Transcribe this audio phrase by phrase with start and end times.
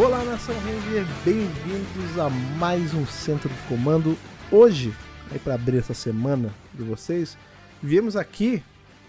[0.00, 4.16] Olá, Nação Ranger, bem-vindos a mais um Centro de Comando.
[4.48, 4.94] Hoje,
[5.28, 7.36] aí para abrir essa semana de vocês,
[7.82, 8.62] viemos aqui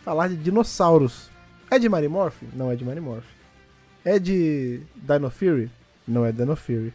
[0.04, 1.30] falar de dinossauros.
[1.70, 2.42] É de Marimorph?
[2.56, 3.28] Não é de Marimorph.
[4.04, 5.70] É de Dino Fury?
[6.08, 6.92] Não é Dino Fury.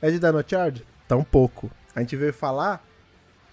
[0.00, 0.86] É de Dino Charge?
[1.08, 1.68] Tampouco.
[1.96, 2.80] A gente veio falar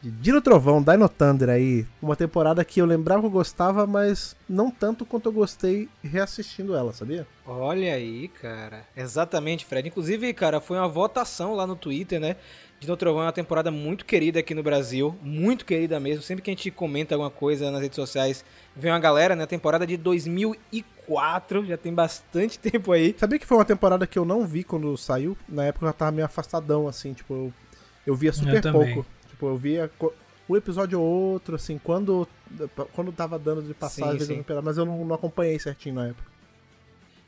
[0.02, 1.86] de Dino Trovão, Dino Thunder aí.
[2.02, 6.74] Uma temporada que eu lembrava que eu gostava, mas não tanto quanto eu gostei reassistindo
[6.74, 7.28] ela, sabia?
[7.46, 8.86] Olha aí, cara.
[8.96, 9.90] Exatamente, Fred.
[9.90, 12.38] Inclusive, cara, foi uma votação lá no Twitter, né?
[12.80, 15.14] Dino Trovão é uma temporada muito querida aqui no Brasil.
[15.22, 16.24] Muito querida mesmo.
[16.24, 19.46] Sempre que a gente comenta alguma coisa nas redes sociais, vem uma galera, né?
[19.46, 21.66] Temporada de 2004.
[21.66, 23.14] Já tem bastante tempo aí.
[23.18, 25.38] Sabia que foi uma temporada que eu não vi quando saiu?
[25.48, 27.54] Na época eu já tava meio afastadão, assim, tipo, eu,
[28.08, 29.06] eu via super Eu pouco.
[29.40, 29.90] Tipo, eu via
[30.50, 32.28] um episódio ou outro, assim, quando,
[32.92, 34.46] quando tava dando de passagem, Sim, sim.
[34.62, 36.30] mas eu não, não acompanhei certinho na época.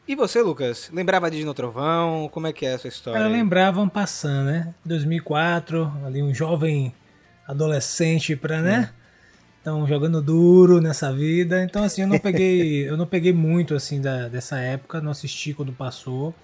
[0.06, 0.90] E você, Lucas?
[0.92, 2.28] Lembrava de Dino Trovão?
[2.30, 3.18] Como é que é a sua história?
[3.18, 3.38] Cara, aí?
[3.40, 4.76] lembravam passando, né?
[4.84, 6.94] 2004, ali um jovem
[7.48, 8.92] adolescente pra, né?
[9.62, 11.64] Então, jogando duro nessa vida.
[11.64, 15.54] Então, assim, eu não peguei, eu não peguei muito, assim, da, dessa época, não assisti
[15.54, 16.36] quando passou.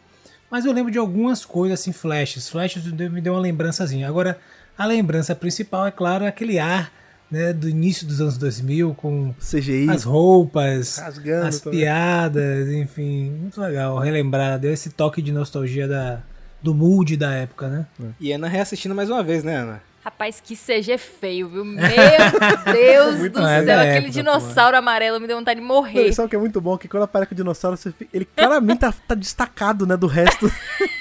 [0.49, 2.47] Mas eu lembro de algumas coisas, assim, flashes.
[2.47, 4.07] Flashes me deu uma lembrançazinha.
[4.07, 4.39] Agora,
[4.77, 6.91] a lembrança principal, é claro, é aquele ar,
[7.29, 11.79] né, do início dos anos 2000, com CGI, as roupas, rasgando as também.
[11.79, 16.21] piadas, enfim, muito legal relembrar, deu esse toque de nostalgia da,
[16.61, 17.85] do mood da época, né?
[18.19, 19.81] E Ana reassistindo mais uma vez, né, Ana?
[20.05, 21.65] Rapaz, que CG feio, viu?
[21.65, 21.83] Meu
[22.71, 26.07] Deus do não é céu, aquele época, dinossauro amarelo me deu vontade de Não, morrer.
[26.07, 26.77] e sabe o que é muito bom?
[26.77, 27.77] Que quando aparece o dinossauro,
[28.13, 30.49] ele claramente tá, tá destacado, né, do resto.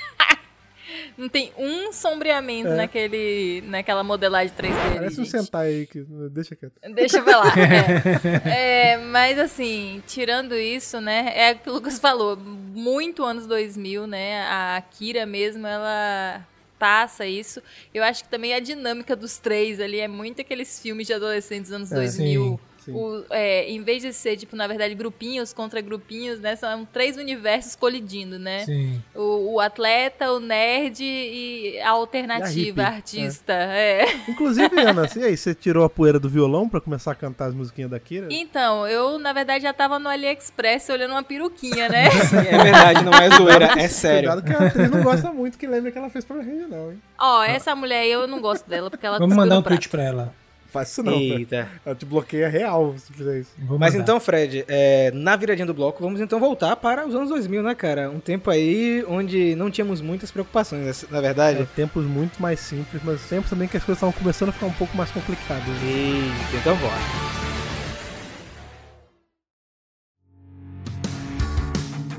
[1.17, 2.77] Não tem um sombreamento É.
[2.77, 4.75] naquele, naquela modelagem 3D.
[4.87, 5.25] ali, Parece um.
[5.25, 6.01] Sentai aí, que,
[6.31, 6.75] deixa quieto.
[6.95, 7.53] Deixa eu lá.
[8.45, 8.93] É.
[8.93, 11.33] É, mas assim, tirando isso, né?
[11.35, 12.37] É o que o Lucas falou.
[12.37, 14.43] Muito anos 2000, né?
[14.43, 16.47] A Kira mesmo, ela
[16.79, 17.63] passa isso.
[17.95, 21.71] Eu acho que também a dinâmica dos três ali é muito aqueles filmes de adolescentes
[21.71, 21.95] dos anos É.
[21.97, 22.43] 2000.
[22.43, 22.76] Sim, sim.
[22.93, 26.57] O, é, em vez de ser, tipo, na verdade, grupinhos contra grupinhos, né?
[26.57, 28.65] São três universos colidindo, né?
[28.65, 29.03] Sim.
[29.15, 33.53] O, o atleta, o nerd e a alternativa, E a hippie, artista.
[33.53, 34.07] É.
[34.29, 37.55] Inclusive, Ana, e aí, você tirou a poeira do violão pra começar a cantar as
[37.55, 38.29] musiquinhas da Kira?
[38.31, 42.07] Então, eu, na verdade, já tava no AliExpress olhando uma peruquinha, né?
[42.47, 44.31] É verdade, não é zoeira, é sério.
[44.31, 46.93] Cuidado que a atriz não gosta muito que lembre que ela fez pra Ranger, não,
[46.93, 47.03] hein?
[47.19, 50.03] Ó, essa mulher aí eu não gosto dela, porque ela Vamos mandar um tweet pra
[50.03, 50.35] ela.
[50.69, 51.15] Faz isso não.
[51.15, 51.69] Eita.
[51.85, 53.51] Ela te bloqueia real se fizer isso.
[53.59, 57.29] Vou Mas então, Fred, é, na viradinha do bloco, vamos então voltar para os anos
[57.31, 58.11] 2000, né, cara?
[58.11, 61.63] Um tempo aí onde não tínhamos muitas preocupações, na verdade.
[61.63, 64.67] É, tempos muito mais simples, mas sempre também que as coisas estavam começando a ficar
[64.67, 65.67] um pouco mais complicadas.
[65.67, 65.81] né?
[65.85, 67.56] Eita, então bora.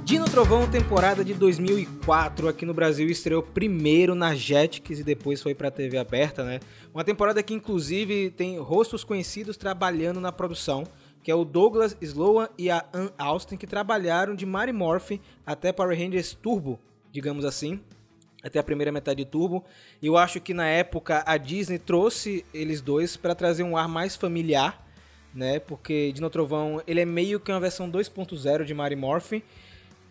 [0.08, 5.54] Dino Trovão, temporada de 2004, aqui no Brasil estreou primeiro na Jetix e depois foi
[5.54, 6.62] pra TV aberta, né?
[6.94, 10.86] Uma temporada que inclusive tem rostos conhecidos trabalhando na produção,
[11.22, 15.12] que é o Douglas Sloan e a Ann Austin, que trabalharam de Mary Morph
[15.46, 16.80] até Power Rangers Turbo,
[17.12, 17.82] digamos assim,
[18.42, 19.66] até a primeira metade de Turbo.
[20.02, 23.90] E eu acho que na época a Disney trouxe eles dois para trazer um ar
[23.90, 24.88] mais familiar,
[25.34, 25.60] né?
[25.60, 29.34] Porque Dino Trovão, ele é meio que uma versão 2.0 de Mary Morph.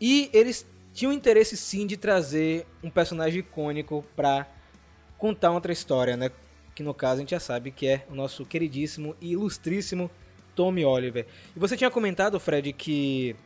[0.00, 4.46] E eles tinham interesse sim de trazer um personagem icônico pra
[5.18, 6.30] contar outra história, né?
[6.74, 10.10] Que no caso a gente já sabe que é o nosso queridíssimo e ilustríssimo
[10.54, 11.26] Tommy Oliver.
[11.54, 13.36] E você tinha comentado, Fred, que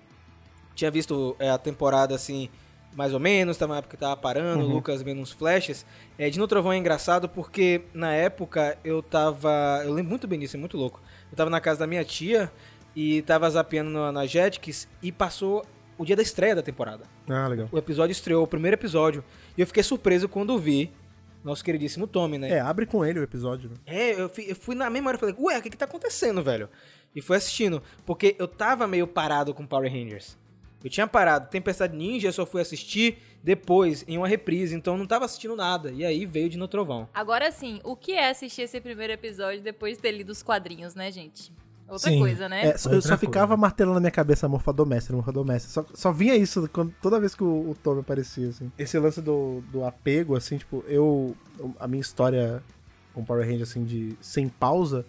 [0.75, 2.49] tinha visto é, a temporada assim,
[2.95, 5.85] mais ou menos, tava na época que tava parando, o Lucas vendo uns flashes.
[6.19, 9.83] É, Dino Trovão é engraçado porque na época eu tava.
[9.85, 11.01] Eu lembro muito bem disso, é muito louco.
[11.31, 12.51] Eu tava na casa da minha tia
[12.95, 15.65] e tava zapeando na, na Jetix e passou
[16.01, 17.05] o dia da estreia da temporada.
[17.29, 17.69] Ah, legal.
[17.71, 19.23] O episódio estreou, o primeiro episódio,
[19.57, 20.91] e eu fiquei surpreso quando vi
[21.45, 22.53] nosso queridíssimo Tommy, né?
[22.53, 23.77] É, abre com ele o episódio, né?
[23.85, 25.85] É, eu fui, eu fui na mesma hora e falei, ué, o que que tá
[25.85, 26.71] acontecendo, velho?
[27.15, 30.39] E fui assistindo, porque eu tava meio parado com Power Rangers.
[30.83, 34.99] Eu tinha parado, Tempestade Ninja eu só fui assistir depois, em uma reprise, então eu
[34.99, 35.91] não tava assistindo nada.
[35.93, 37.11] E aí veio de No Trovão.
[37.13, 40.95] Agora sim, o que é assistir esse primeiro episódio depois de ter lido os quadrinhos,
[40.95, 41.53] né, gente?
[41.91, 42.19] Outra Sim.
[42.21, 42.67] coisa, né?
[42.69, 43.17] É, só- eu só coisa.
[43.19, 45.73] ficava martelando na minha cabeça Morfadomestre, Morfadomestre.
[45.73, 48.71] Só, só vinha isso quando- toda vez que o, o Tommy aparecia, assim.
[48.79, 51.35] Esse lance do, do apego, assim, tipo, eu...
[51.79, 52.63] A minha história
[53.13, 55.05] com Power Ranger, assim, de sem pausa,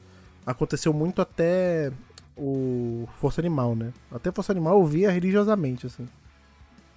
[0.46, 1.92] aconteceu muito até
[2.36, 3.94] o Força Animal, né?
[4.12, 6.08] Até Força Animal eu via religiosamente, assim.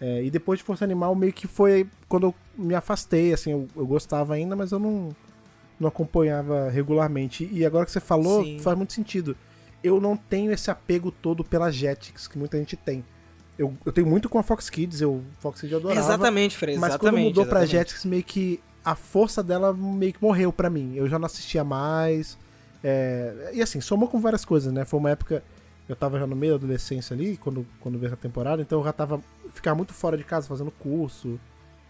[0.00, 3.68] É, e depois de Força Animal meio que foi quando eu me afastei, assim, eu,
[3.76, 5.10] eu gostava ainda, mas eu não,
[5.78, 7.48] não acompanhava regularmente.
[7.52, 8.58] E agora que você falou, Sim.
[8.58, 9.36] faz muito sentido.
[9.84, 13.04] Eu não tenho esse apego todo pela Jetix que muita gente tem.
[13.58, 16.00] eu, eu tenho muito com a Fox Kids, eu Fox Kids eu adorava.
[16.00, 17.70] Exatamente, Fred, Mas quando mudou pra exatamente.
[17.90, 20.94] Jetix, meio que a força dela meio que morreu pra mim.
[20.96, 22.36] Eu já não assistia mais.
[22.82, 24.84] é, E assim, somou com várias coisas, né?
[24.84, 25.42] Foi uma época.
[25.86, 28.84] Eu tava já no meio da adolescência ali, quando, quando veio a temporada, então eu
[28.86, 29.20] já tava.
[29.52, 31.38] Ficava muito fora de casa fazendo curso,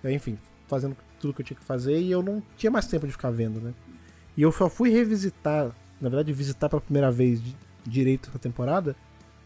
[0.02, 0.36] é, enfim,
[0.66, 3.30] fazendo tudo que eu tinha que fazer e eu não tinha mais tempo de ficar
[3.30, 3.72] vendo, né?
[4.36, 5.66] E eu só fui revisitar,
[6.00, 7.40] na verdade, visitar pela primeira vez
[7.86, 8.96] direito essa temporada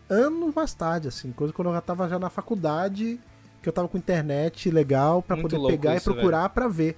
[0.09, 3.21] anos mais tarde, assim, coisa quando eu já tava já na faculdade,
[3.63, 6.97] que eu tava com internet legal pra Muito poder pegar e isso, procurar pra ver.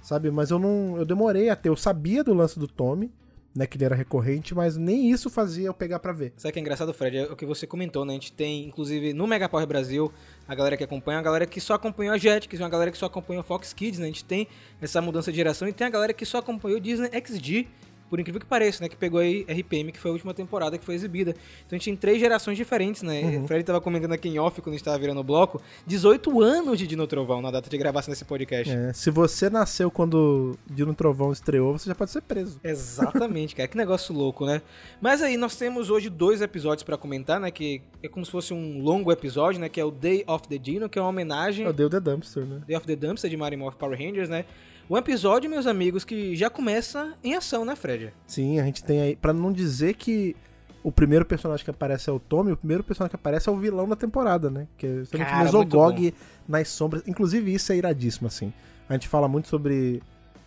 [0.00, 0.30] Sabe?
[0.30, 0.96] Mas eu não.
[0.96, 1.68] Eu demorei até.
[1.68, 3.12] Eu sabia do lance do Tommy,
[3.54, 3.66] né?
[3.66, 6.32] Que ele era recorrente, mas nem isso fazia eu pegar pra ver.
[6.36, 7.16] Sabe o que é engraçado, Fred?
[7.16, 8.12] É o que você comentou, né?
[8.12, 10.12] A gente tem, inclusive, no Mega Power Brasil,
[10.46, 13.06] a galera que acompanha, a galera que só acompanhou a Jetix, uma galera que só
[13.06, 14.04] acompanhou a Fox Kids, né?
[14.04, 14.46] A gente tem
[14.80, 17.66] essa mudança de geração e tem a galera que só acompanhou o Disney XD,
[18.08, 18.88] por incrível que pareça, né?
[18.88, 21.30] Que pegou aí RPM, que foi a última temporada que foi exibida.
[21.30, 23.20] Então a gente tem três gerações diferentes, né?
[23.20, 23.44] Uhum.
[23.44, 26.40] O Fred tava comentando aqui em off, quando a gente tava virando o bloco, 18
[26.40, 28.72] anos de Dino Trovão na data de gravação desse podcast.
[28.72, 32.58] É, se você nasceu quando Dino Trovão estreou, você já pode ser preso.
[32.64, 33.68] Exatamente, cara.
[33.68, 34.62] Que negócio louco, né?
[35.00, 37.50] Mas aí, nós temos hoje dois episódios pra comentar, né?
[37.50, 39.68] Que é como se fosse um longo episódio, né?
[39.68, 42.44] Que é o Day of the Dino, que é uma homenagem dei o The Dumpster,
[42.44, 42.62] né?
[42.66, 44.44] Day of the Dumpster de Mario Morph Power Rangers, né?
[44.88, 48.12] Um episódio, meus amigos, que já começa em ação, né, Fred?
[48.26, 49.16] Sim, a gente tem aí.
[49.16, 50.36] Pra não dizer que
[50.82, 53.56] o primeiro personagem que aparece é o Tommy, o primeiro personagem que aparece é o
[53.56, 54.68] vilão da temporada, né?
[54.78, 56.14] Que é justamente Cara, Mesogog
[56.46, 57.02] nas sombras.
[57.04, 58.52] Inclusive, isso é iradíssimo, assim.
[58.88, 60.00] A gente fala muito sobre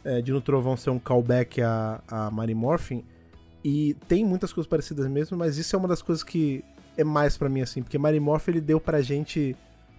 [0.06, 3.04] é, Dino Trovão ser um callback a, a Mary Morphin.
[3.62, 6.64] E tem muitas coisas parecidas mesmo, mas isso é uma das coisas que
[6.98, 7.84] é mais pra mim, assim.
[7.84, 9.54] Porque Mary Morphin, ele deu pra gente,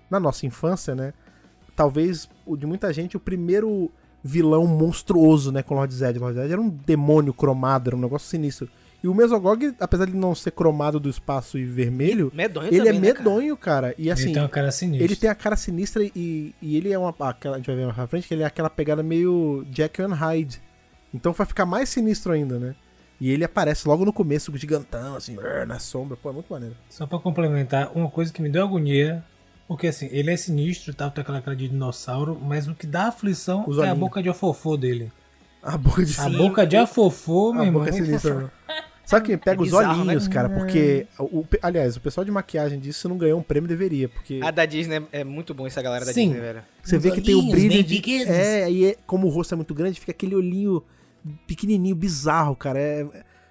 [0.09, 1.13] na nossa infância, né?
[1.77, 3.91] Talvez, o de muita gente, o primeiro
[4.23, 6.19] vilão monstruoso, né, com Lord Zed.
[6.19, 8.69] Lord Zed era um demônio cromado, era um negócio sinistro.
[9.03, 12.91] E o Mesogog, apesar de não ser cromado do espaço e vermelho, Medonho ele também,
[12.91, 13.19] é né, cara?
[13.19, 13.95] medonho, cara.
[13.97, 15.05] E assim, ele tem uma cara sinistra.
[15.05, 17.15] ele tem a cara sinistra e, e ele é uma.
[17.21, 20.03] Aquela, a gente vai ver mais pra frente que ele é aquela pegada meio Jack
[20.03, 20.61] and Hyde.
[21.15, 22.75] Então vai ficar mais sinistro ainda, né?
[23.19, 25.37] E ele aparece logo no começo, gigantão, assim,
[25.67, 26.17] na sombra.
[26.17, 26.75] Pô, é muito maneiro.
[26.89, 29.23] Só pra complementar, uma coisa que me deu agonia,
[29.71, 33.05] porque assim, ele é sinistro, tá, tem aquela cara de dinossauro, mas o que dá
[33.05, 35.13] aflição Os é a boca de afofô dele.
[35.63, 37.85] A boca de A Sim, boca de afofô, meu A irmão.
[37.85, 38.35] boca é sinistra.
[38.35, 38.51] né?
[39.05, 40.35] Sabe quem pega É os bizarro, olhinhos, né?
[40.35, 40.49] cara?
[40.49, 41.07] Porque.
[41.21, 44.09] O, o- aliás, o pessoal de maquiagem disso não ganhou um prêmio, deveria.
[44.09, 46.31] Porque A da Disney é é muito bom essa galera da Sim.
[46.31, 46.63] Disney, velho.
[46.83, 47.95] você Os vê que tem o olhinhos brilho bem de.
[47.97, 48.27] pequenos.
[48.29, 50.83] É, aí é- como o rosto é muito grande, fica aquele olhinho
[51.47, 52.79] pequenininho, bizarro, cara.
[52.81, 53.07] É,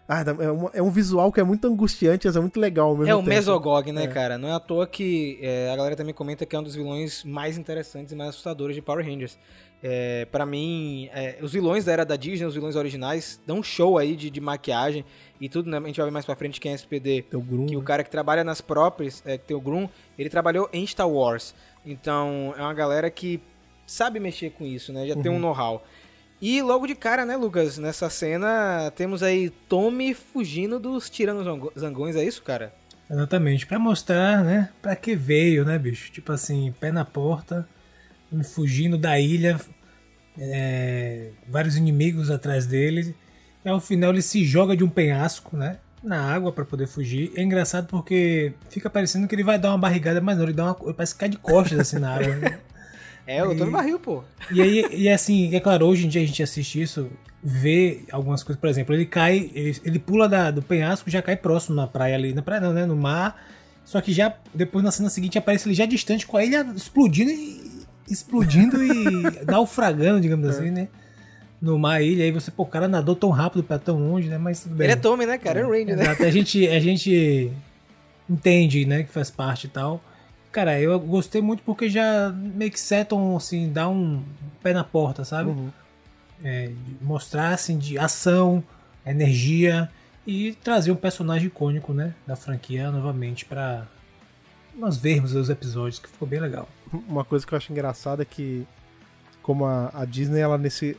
[0.10, 3.10] ah, é, um, é um visual que é muito angustiante, mas é muito legal mesmo
[3.12, 3.30] É o tempo.
[3.30, 4.08] Mesogog, né, É.
[4.08, 4.38] cara?
[4.38, 7.24] Não é à toa que é, a galera também comenta que é um dos vilões
[7.24, 9.38] mais interessantes e mais assustadores de Power Rangers.
[9.82, 13.64] É, para mim, é, os vilões da era da Disney, os vilões originais, dão um
[13.64, 15.06] show aí de, de maquiagem
[15.40, 15.78] e tudo, né?
[15.78, 17.22] A gente vai ver mais pra frente quem é SPD.
[17.22, 17.86] Tem o Grum, Que o né?
[17.86, 21.56] cara que trabalha nas próprias, é, que tem o Grum, ele trabalhou em Star Wars.
[21.86, 23.40] Então, é uma galera que
[23.88, 25.08] sabe mexer com isso, né?
[25.08, 25.40] Já tem um Uhum.
[25.40, 25.82] know-how.
[26.42, 27.78] E logo de cara, né, Lucas?
[27.78, 31.46] Nessa cena, temos aí Tommy fugindo dos tiranos
[31.78, 32.74] zangões, é isso, cara?
[33.10, 36.12] Exatamente, pra mostrar, né, pra que veio, né, bicho?
[36.12, 37.68] Tipo assim, pé na porta,
[38.54, 39.60] fugindo da ilha,
[40.38, 43.16] é, vários inimigos atrás dele.
[43.66, 47.32] E ao final ele se joga de um penhasco, né, na água pra poder fugir.
[47.36, 50.66] É engraçado porque fica parecendo que ele vai dar uma barrigada, mas não, ele dá
[50.66, 52.36] uma, parece que cai de costas assim na água.
[52.36, 52.60] né?
[53.32, 54.24] É, o Tommy E- Barril, pô.
[54.52, 57.10] E aí, e assim, é claro, hoje em dia a gente assiste isso,
[57.44, 61.22] vê algumas coisas, por exemplo, ele cai, ele, ele pula da- do penhasco e já
[61.22, 63.40] cai próximo na praia ali, na praia não, né, no mar,
[63.86, 67.30] só que já, depois na cena seguinte aparece ele já distante com a ilha explodindo
[67.30, 67.70] e
[68.10, 70.88] explodindo e naufragando, digamos assim, né,
[71.62, 74.38] no mar ilha, aí você, pô, o cara nadou tão rápido pra tão longe, né,
[74.40, 74.86] mas tudo bem.
[74.86, 75.60] Ele é Tommy, né, cara?
[75.60, 76.04] É o Ranger, né?
[76.04, 77.52] Exato, a gente, a gente
[78.30, 80.02] entende, né, que faz parte e tal.
[80.52, 84.24] Cara, eu gostei muito porque já meio que setam, assim, dá um
[84.64, 85.50] pé na porta, sabe?
[85.52, 85.70] Uhum.
[86.44, 88.64] É, de mostrar, assim, de ação,
[89.06, 89.90] energia
[90.26, 93.86] e trazer um personagem icônico, né, da franquia novamente pra
[94.76, 96.68] nós vermos os episódios, que ficou bem legal.
[97.08, 98.66] Uma coisa que eu acho engraçada é que,
[99.42, 100.98] como a, a Disney, ela nesse.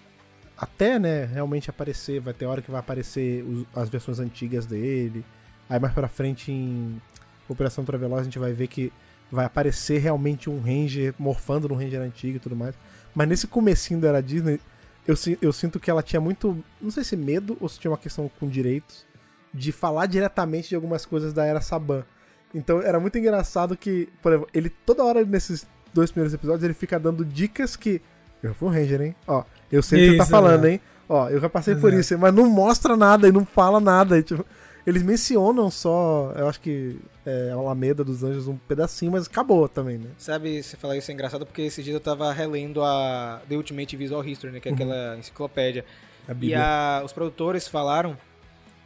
[0.57, 5.25] Até, né, realmente aparecer, vai ter hora que vai aparecer os- as versões antigas dele.
[5.69, 7.01] Aí mais pra frente em
[7.49, 8.93] Operação Traveloz a gente vai ver que
[9.31, 12.75] vai aparecer realmente um Ranger morfando no Ranger antigo e tudo mais.
[13.15, 14.61] Mas nesse comecinho da era Disney,
[15.07, 16.57] eu, eu sinto que ela tinha muito.
[16.81, 19.07] Não sei se medo ou se tinha uma questão com direitos.
[19.53, 22.05] De falar diretamente de algumas coisas da era Saban.
[22.55, 26.75] Então era muito engraçado que, por exemplo, ele toda hora nesses dois primeiros episódios ele
[26.75, 28.01] fica dando dicas que.
[28.43, 29.17] Eu fui um Ranger, hein?
[29.27, 30.69] Ó, eu sei o que você tá falando, exato.
[30.69, 30.81] hein?
[31.09, 32.01] Ó, eu já passei por Exato.
[32.01, 34.17] isso, mas não mostra nada e não fala nada.
[34.17, 34.47] e, tipo,
[34.91, 39.99] Eles mencionam só, eu acho que é, Alameda dos Anjos um pedacinho, mas acabou também,
[39.99, 40.11] né?
[40.19, 43.97] Sabe, você falar isso é engraçado porque esse dia eu tava relendo a The Ultimate
[43.97, 44.61] Visual History, né?
[44.61, 45.85] Que é aquela enciclopédia.
[46.29, 48.17] A E a- os produtores falaram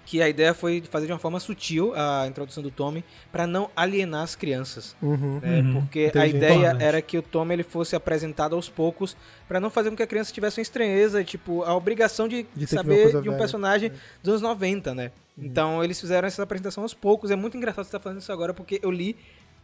[0.05, 3.71] que a ideia foi fazer de uma forma sutil a introdução do Tommy pra não
[3.75, 4.95] alienar as crianças.
[5.01, 5.41] Uhum.
[5.43, 5.61] né?
[5.61, 5.75] Uhum.
[5.81, 6.83] Porque a ideia Importante.
[6.83, 9.17] era que o Tommy ele fosse apresentado aos poucos
[9.49, 12.67] pra não fazer com que a criança tivesse uma estranheza, tipo, a obrigação de, De
[12.67, 13.39] saber de um velha.
[13.39, 13.91] personagem
[14.23, 15.11] dos anos 90, né?
[15.37, 17.31] Então eles fizeram essa apresentação aos poucos.
[17.31, 19.17] É muito engraçado você estar falando isso agora porque eu li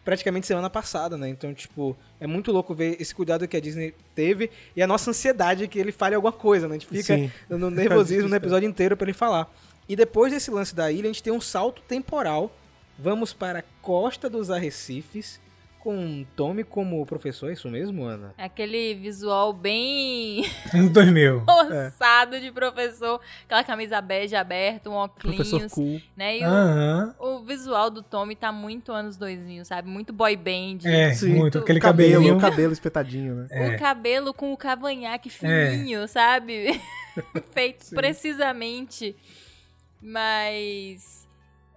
[0.04, 1.28] praticamente semana passada, né?
[1.28, 5.10] Então, tipo, é muito louco ver esse cuidado que a Disney teve e a nossa
[5.10, 6.76] ansiedade que ele fale alguma coisa, né?
[6.76, 7.30] A gente fica Sim.
[7.48, 9.52] no nervosismo no episódio inteiro pra ele falar.
[9.90, 12.56] E depois desse lance da ilha, a gente tem um salto temporal.
[12.96, 15.40] Vamos para a costa dos arrecifes
[15.80, 18.32] com Tommy como professor, é isso mesmo, Ana?
[18.38, 21.42] Aquele visual bem Anos 2000.
[21.88, 23.18] ossado de professor.
[23.46, 26.00] Aquela camisa bege aberta, um óculos, Professor Cool.
[26.16, 26.38] né?
[26.38, 29.88] E o- o, visual do Tommy tá muito anos 2000, sabe?
[29.88, 30.80] Muito boy band.
[30.84, 31.34] É, Sim.
[31.34, 31.58] muito.
[31.58, 32.36] Aquele cabelo, cabelinho.
[32.36, 33.46] o cabelo espetadinho, né?
[33.50, 33.68] É.
[33.74, 36.80] O cabelo com o cavanhaque fininho, sabe?
[37.52, 39.16] Feito precisamente.
[40.00, 41.28] Mas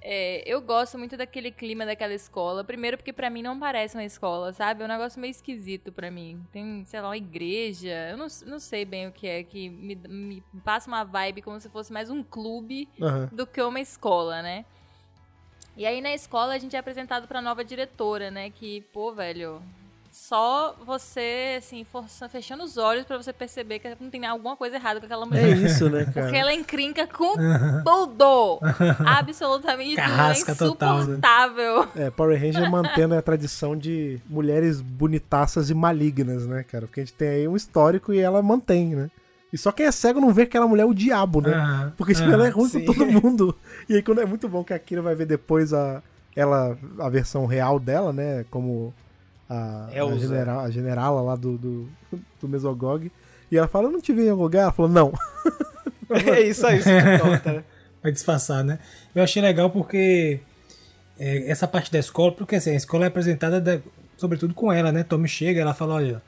[0.01, 2.63] é, eu gosto muito daquele clima daquela escola.
[2.63, 4.81] Primeiro porque pra mim não parece uma escola, sabe?
[4.81, 6.45] É um negócio meio esquisito pra mim.
[6.51, 8.09] Tem, sei lá, uma igreja.
[8.11, 11.59] Eu não, não sei bem o que é, que me, me passa uma vibe como
[11.59, 13.29] se fosse mais um clube Aham.
[13.31, 14.65] do que uma escola, né?
[15.77, 18.49] E aí na escola a gente é apresentado pra nova diretora, né?
[18.49, 19.63] Que, pô, velho,
[20.13, 24.75] só você, assim, força, fechando os olhos pra você perceber que não tem alguma coisa
[24.75, 25.57] errada com aquela É mulher.
[25.57, 26.37] isso, né, Porque cara?
[26.37, 27.33] ela encrinca com
[27.83, 28.59] tudo.
[29.03, 30.03] Absolutamente tudo.
[30.03, 31.01] É Carrasca total, né?
[31.01, 31.87] insuportável.
[31.95, 36.85] É, Power Ranger mantendo a tradição de mulheres bonitaças e malignas, né, cara?
[36.85, 39.09] Porque a gente tem aí um histórico e ela mantém, né?
[39.51, 41.91] E só quem é cego não vê que aquela mulher é o diabo, né?
[41.97, 42.85] Porque tipo, ela é ruim sim.
[42.85, 43.57] com todo mundo.
[43.89, 46.03] E aí quando é muito bom que a Kira vai ver depois a,
[46.35, 48.45] ela, a versão real dela, né?
[48.51, 48.93] Como
[49.53, 50.19] a, a, Elsa.
[50.19, 51.89] general, a generala lá do, do,
[52.41, 53.11] do Mesogog.
[53.51, 54.63] E ela fala, eu não te vi em algum lugar.
[54.63, 55.13] Ela falou, não.
[56.11, 57.63] É isso aí, isso que conta, né?
[58.03, 58.77] Vai disfarçar, né?
[59.15, 60.39] Eu achei legal porque
[61.17, 63.79] é, essa parte da escola, porque assim, a escola é apresentada da-
[64.17, 65.03] sobretudo com ela, né?
[65.03, 66.21] Tommy chega, ela fala, olha,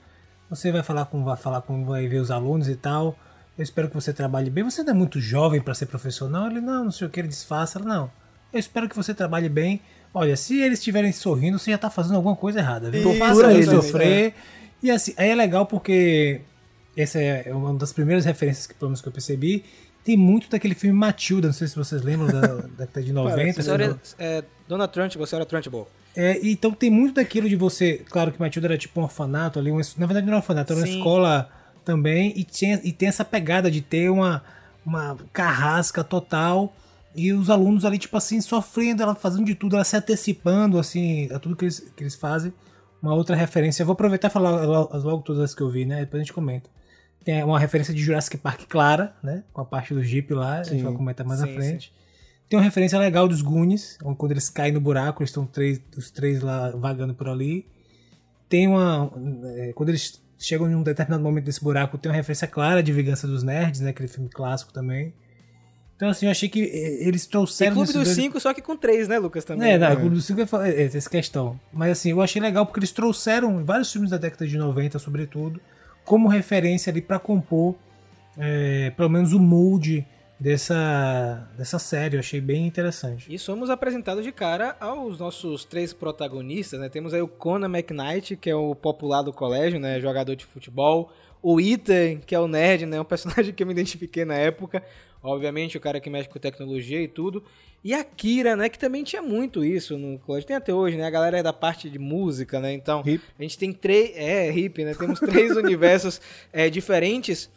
[0.50, 3.16] você vai falar com, vai falar com, vai ver os alunos e tal.
[3.58, 4.64] Eu espero que você trabalhe bem.
[4.64, 6.48] Você não é muito jovem para ser professor, não?
[6.50, 7.78] Ele não, não sei o que, ele disfarça.
[7.80, 8.12] Ela, não.
[8.52, 9.82] Eu espero que você trabalhe bem.
[10.18, 12.90] Olha, se eles estiverem sorrindo, você já tá fazendo alguma coisa errada.
[12.90, 13.14] Viu?
[13.16, 14.34] Faça eles, sofrer.
[14.82, 16.40] E assim, aí é legal porque
[16.96, 19.66] essa é uma das primeiras referências que, pelo menos que eu percebi.
[20.06, 23.62] Tem muito daquele filme Matilda, não sei se vocês lembram da da década de 90.
[23.62, 24.00] Senhora, né?
[24.18, 25.86] é, Dona Trunchbull, senhora Trunchbull.
[26.16, 28.02] É, então tem muito daquilo de você.
[28.10, 30.72] Claro que Matilda era tipo um orfanato ali, uma, na verdade não era um orfanato,
[30.72, 30.98] era uma Sim.
[30.98, 31.50] escola
[31.84, 34.42] também, e, tinha, e tem essa pegada de ter uma,
[34.86, 36.74] uma carrasca total.
[37.16, 41.32] E os alunos ali, tipo assim, sofrendo, ela fazendo de tudo, ela se antecipando, assim,
[41.32, 42.54] a tudo que eles, que eles fazem.
[43.02, 46.02] Uma outra referência, eu vou aproveitar e falar logo todas as que eu vi, né?
[46.02, 46.70] Depois a gente comenta.
[47.24, 49.44] Tem uma referência de Jurassic Park clara, né?
[49.54, 50.84] Com a parte do Jeep lá, a gente Sim.
[50.84, 51.94] vai comentar mais à Sim, frente.
[52.50, 55.82] Tem uma referência legal dos Goonies, onde quando eles caem no buraco, eles estão três,
[55.98, 57.68] os três lá vagando por ali.
[58.48, 59.12] Tem uma.
[59.58, 62.92] é, quando eles chegam em um determinado momento desse buraco, tem uma referência clara de
[62.92, 63.90] Vingança dos Nerds, né?
[63.90, 65.14] Aquele filme clássico também.
[65.96, 67.74] Então, assim, eu achei que é, eles E trouxeram.
[67.74, 69.72] Clube nesses dos dois- Cinco, só que com três, né, Lucas, também.
[69.72, 69.94] é, não, né?
[69.96, 71.60] o Clube dos Cinco é, é, é essa questão.
[71.72, 75.62] Mas assim, eu achei legal porque eles trouxeram vários filmes da década de 90, sobretudo,
[76.04, 77.76] como referência ali pra compor
[78.38, 80.06] é, pelo menos o mood
[80.38, 82.16] dessa, dessa série.
[82.16, 83.34] Eu achei bem interessante.
[83.34, 86.90] E somos apresentados de cara aos nossos três protagonistas, né?
[86.90, 90.00] Temos aí o Conan McKnight, que é o popular do colégio, né?
[90.00, 91.12] Jogador de futebol.
[91.48, 93.00] O Ethan, que é o nerd, né?
[93.00, 94.82] Um personagem que eu me identifiquei na época.
[95.22, 97.44] Obviamente, o cara que mexe com tecnologia e tudo.
[97.84, 98.68] E a Kira, né?
[98.68, 100.48] Que também tinha muito isso no colégio.
[100.48, 101.06] Tem até hoje, né?
[101.06, 102.74] A galera é da parte de música, né?
[102.74, 103.24] Então, Hip.
[103.38, 104.12] a gente tem três...
[104.16, 104.96] É, hip, né?
[104.96, 106.20] Temos três universos
[106.52, 107.48] é, diferentes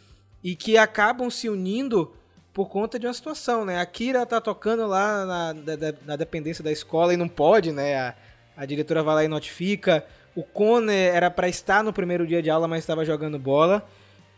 [0.45, 2.13] e que acabam se unindo
[2.53, 3.81] por conta de uma situação, né?
[3.81, 7.97] A Kira tá tocando lá na, da- na dependência da escola e não pode, né?
[7.97, 8.15] A,
[8.57, 10.05] a diretora vai lá e notifica.
[10.39, 13.85] O Cone era pra estar no primeiro dia de aula, mas estava jogando bola.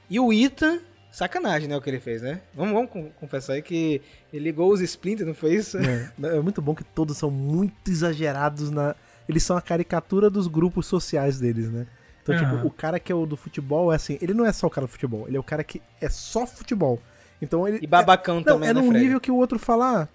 [0.09, 0.79] E o Ethan,
[1.13, 1.77] sacanagem, né?
[1.77, 2.41] O que ele fez, né?
[2.55, 4.01] Vamos, vamos con- confessar aí que
[4.33, 5.77] ele ligou os Splinter, não foi isso?
[5.77, 8.95] É, é muito bom que todos são muito exagerados na.
[9.29, 11.87] Eles são a caricatura dos grupos sociais deles, né?
[12.23, 12.57] Então, Aham.
[12.57, 14.71] tipo, o cara que é o do futebol é assim, ele não é só o
[14.71, 16.99] cara do futebol, ele é o cara que é só futebol.
[17.43, 17.79] Então ele.
[17.83, 19.05] E babacão é, não, também, é né, num Fred?
[19.05, 20.09] nível que o outro fala, ah,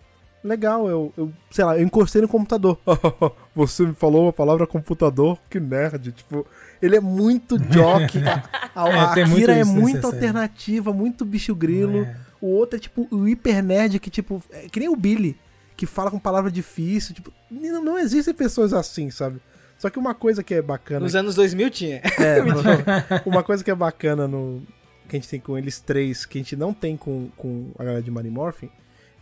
[0.45, 2.79] legal, eu, eu, sei lá, eu encostei no computador.
[3.55, 6.11] Você me falou a palavra computador, que nerd.
[6.11, 6.45] Tipo,
[6.81, 8.19] ele é muito jock.
[8.19, 8.43] A,
[8.83, 12.03] a, É, a tem muito Akira é nessa muito alternativa, muito bicho grilo.
[12.03, 12.15] É.
[12.39, 15.37] O outro é tipo o hiper nerd que, tipo, é que nem o Billy.
[15.75, 17.15] que fala com palavra difícil.
[17.15, 19.41] Tipo, não, não existem pessoas assim, sabe?
[19.77, 21.01] Só que uma coisa que é bacana.
[21.01, 22.01] Nos anos 2000 tinha.
[22.19, 22.37] É,
[23.25, 24.61] uma coisa que é bacana no.
[25.07, 27.83] Que a gente tem com eles três, que a gente não tem com, com a
[27.83, 28.71] galera de Mighty Morphin,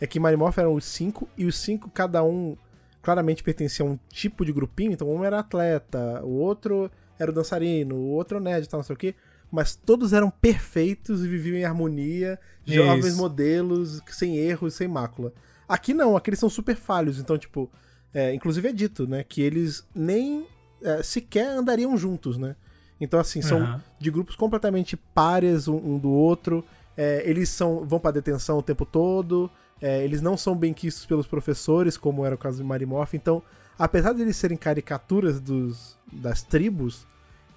[0.00, 2.56] é que Morphin eram os cinco, e os cinco, cada um
[3.02, 4.92] claramente pertencia a um tipo de grupinho.
[4.92, 8.84] Então, um era atleta, o outro era o dançarino, o outro nerd e tal, não
[8.84, 9.14] sei o quê.
[9.50, 13.18] Mas todos eram perfeitos e viviam em harmonia, jovens Isso.
[13.18, 15.32] modelos, sem erros, sem mácula.
[15.68, 17.70] Aqui não, aqui eles são super falhos, então, tipo,
[18.12, 20.46] é, inclusive é dito, né, que eles nem
[20.82, 22.56] é, sequer andariam juntos, né?
[23.00, 23.82] Então, assim, são Aham.
[23.98, 26.64] de grupos completamente pares um, um do outro.
[26.96, 29.50] é, eles são vão pra detenção o tempo todo.
[29.80, 33.14] É, eles não são bem quistos pelos professores, como era o caso de Marimorph.
[33.14, 33.42] Então,
[33.78, 37.06] apesar de eles serem caricaturas dos, das tribos,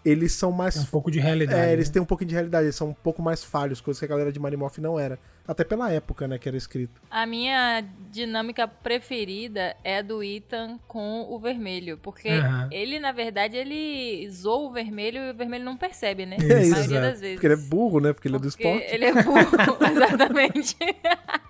[0.03, 0.75] eles são mais.
[0.75, 1.69] Tem um pouco de realidade.
[1.69, 1.93] É, eles né?
[1.93, 4.31] têm um pouquinho de realidade, eles são um pouco mais falhos, coisa que a galera
[4.31, 5.19] de Marimorph não era.
[5.47, 7.01] Até pela época, né, que era escrito.
[7.09, 7.81] A minha
[8.12, 11.97] dinâmica preferida é a do Ethan com o vermelho.
[11.97, 12.67] Porque Aham.
[12.69, 16.36] ele, na verdade, ele zoa o vermelho e o vermelho não percebe, né?
[16.36, 17.01] Isso, a maioria exato.
[17.01, 17.36] das vezes.
[17.36, 18.12] Porque ele é burro, né?
[18.12, 18.93] Porque ele é do Porque esporte.
[18.93, 20.77] Ele é burro, exatamente.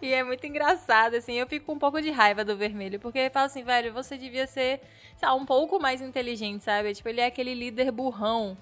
[0.00, 1.34] e é muito engraçado, assim.
[1.34, 4.16] Eu fico com um pouco de raiva do vermelho, porque ele fala assim, velho, você
[4.16, 4.80] devia ser,
[5.22, 6.94] lá, um pouco mais inteligente, sabe?
[6.94, 8.56] Tipo, ele é aquele líder burrão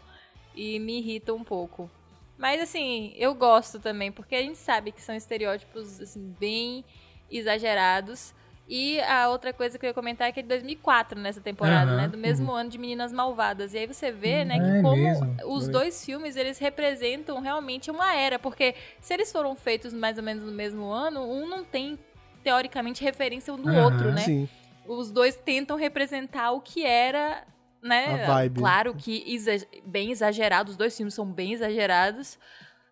[0.54, 1.90] e me irrita um pouco.
[2.38, 6.85] Mas, assim, eu gosto também, porque a gente sabe que são estereótipos, assim, bem
[7.30, 8.35] exagerados.
[8.69, 11.90] E a outra coisa que eu ia comentar é que é de 2004 nessa temporada,
[11.90, 12.09] Aham, né?
[12.09, 13.75] Do mesmo ano de Meninas Malvadas.
[13.75, 15.37] E aí você vê, né, É que como mesmo.
[15.47, 18.38] os dois filmes, eles representam realmente uma era.
[18.38, 21.99] Porque se eles foram feitos mais ou menos no mesmo ano, um não tem,
[22.42, 24.23] teoricamente, referência um do Aham, outro, né?
[24.23, 24.49] Sim.
[24.87, 27.45] Os dois tentam representar o que era,
[27.83, 28.25] né?
[28.61, 32.38] Claro que exa- bem exagerado, os dois filmes são bem exagerados.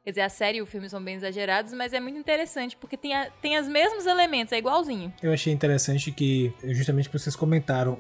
[0.05, 2.97] Quer dizer, a série e o filme são bem exagerados, mas é muito interessante, porque
[2.97, 5.13] tem, a- tem os mesmos elementos, é igualzinho.
[5.23, 7.99] Eu achei interessante que, justamente que vocês comentaram,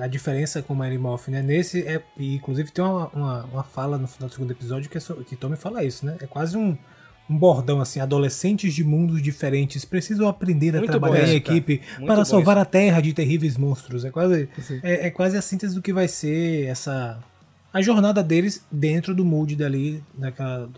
[0.00, 1.42] a diferença com o Mary Moff, né?
[1.42, 4.96] Nesse, é, e inclusive tem uma, uma, uma fala no final do segundo episódio que,
[4.96, 6.16] é so- que Tommy fala isso, né?
[6.20, 6.78] É quase um,
[7.28, 11.82] um bordão, assim, adolescentes de mundos diferentes precisam aprender a Muito trabalhar em isso, equipe
[11.98, 14.04] Muito para salvar a Terra de terríveis monstros.
[14.04, 14.48] É quase,
[14.84, 17.18] é, é quase a síntese do que vai ser essa...
[17.72, 20.70] A jornada deles dentro do mood dali, daquela...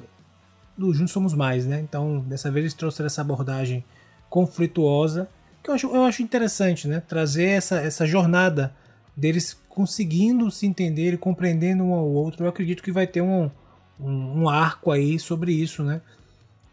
[0.77, 1.81] Do Juntos Somos Mais, né?
[1.81, 3.85] Então, dessa vez eles trouxeram essa abordagem
[4.29, 5.29] conflituosa,
[5.63, 7.01] que eu acho, eu acho interessante, né?
[7.01, 8.75] Trazer essa, essa jornada
[9.17, 12.45] deles conseguindo se entender e compreendendo um ao outro.
[12.45, 13.51] Eu acredito que vai ter um,
[13.99, 16.01] um, um arco aí sobre isso, né?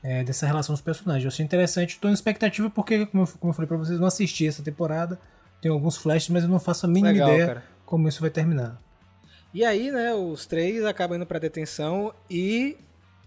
[0.03, 1.23] É, dessa relação dos personagens.
[1.23, 1.91] Eu achei interessante.
[1.91, 5.19] Estou em expectativa porque, como eu, como eu falei pra vocês, não assisti essa temporada.
[5.61, 7.63] Tem alguns flashes, mas eu não faço a mínima Legal, ideia cara.
[7.85, 8.81] como isso vai terminar.
[9.53, 12.77] E aí, né, os três acabam indo pra detenção e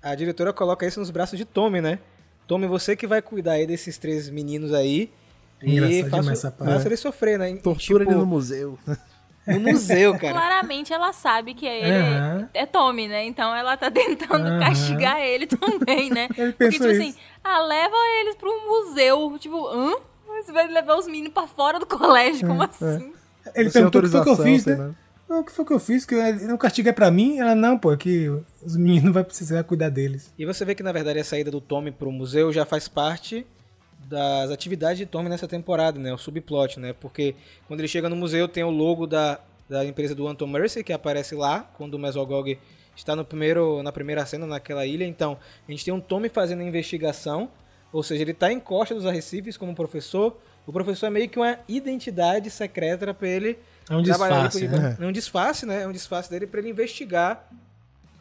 [0.05, 1.99] a diretora coloca isso nos braços de Tommy, né?
[2.47, 5.11] Tommy, você que vai cuidar aí desses três meninos aí.
[5.63, 6.73] E Engraçado faça, demais essa parte.
[6.75, 7.51] faça eles sofrer, né?
[7.53, 8.79] E, Tortura tipo, ele no museu.
[9.49, 10.33] no museu, cara.
[10.35, 12.51] Claramente ela sabe que ele Aham.
[12.53, 13.25] é Tommy, né?
[13.25, 14.59] Então ela tá tentando Aham.
[14.61, 16.29] castigar ele também, né?
[16.37, 17.03] Ele Porque, pensou tipo isso.
[17.03, 19.39] assim, ah, leva eles pra um museu.
[19.39, 19.95] Tipo, hã?
[20.43, 23.15] Você vai levar os meninos pra fora do colégio, como assim?
[23.55, 24.95] Ele Sem perguntou o que foi que eu fiz, sem né?
[25.29, 26.05] O que foi que eu fiz?
[26.05, 27.39] Que o castigo é pra mim?
[27.39, 28.29] Ela, não, pô, é que
[28.63, 30.33] os meninos vão precisar cuidar deles.
[30.39, 33.47] E você vê que, na verdade, a saída do Tommy pro museu já faz parte
[34.09, 36.13] das atividades de Tommy nessa temporada, né?
[36.13, 36.93] O subplot, né?
[36.93, 37.35] Porque
[37.67, 40.93] quando ele chega no museu tem o logo da, da empresa do Anton Mercy que
[40.93, 42.59] aparece lá, quando o Mesogog
[42.95, 45.05] está no primeiro, na primeira cena naquela ilha.
[45.05, 47.49] Então, a gente tem um Tommy fazendo a investigação,
[47.93, 50.37] ou seja, ele está em costa dos arrecifes como professor.
[50.67, 54.97] O professor é meio que uma identidade secreta para ele É um disfarce, né?
[55.01, 55.83] É um disfarce, né?
[55.83, 57.49] É um disfarce dele para ele investigar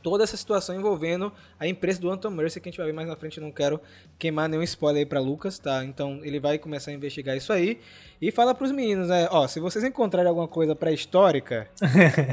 [0.01, 3.07] toda essa situação envolvendo a empresa do Anton Mercer, que a gente vai ver mais
[3.07, 3.79] na frente, eu não quero
[4.19, 5.83] queimar nenhum spoiler aí pra Lucas, tá?
[5.85, 7.79] Então ele vai começar a investigar isso aí
[8.21, 9.29] e fala pros meninos, né?
[9.31, 11.69] Ó, se vocês encontrarem alguma coisa pré-histórica,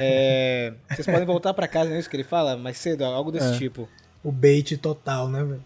[0.00, 2.56] é, vocês podem voltar pra casa, não é isso que ele fala?
[2.56, 3.58] Mais cedo, algo desse É.
[3.58, 3.88] tipo.
[4.22, 5.64] O bait total, né, velho?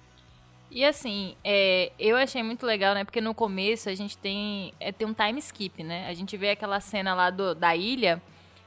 [0.74, 3.04] E assim, é, eu achei muito legal, né?
[3.04, 6.08] Porque no começo a gente tem, é, tem um time skip, né?
[6.08, 8.20] A gente vê aquela cena lá do- da ilha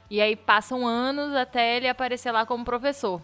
[0.10, 3.22] e aí passam anos até ele aparecer lá como professor.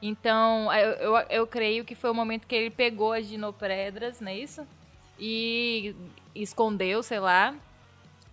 [0.00, 4.30] Então, eu, eu, eu creio que foi o momento que ele pegou as dinopredras, não
[4.30, 4.64] é isso?
[5.18, 5.96] E
[6.34, 7.54] escondeu, sei lá.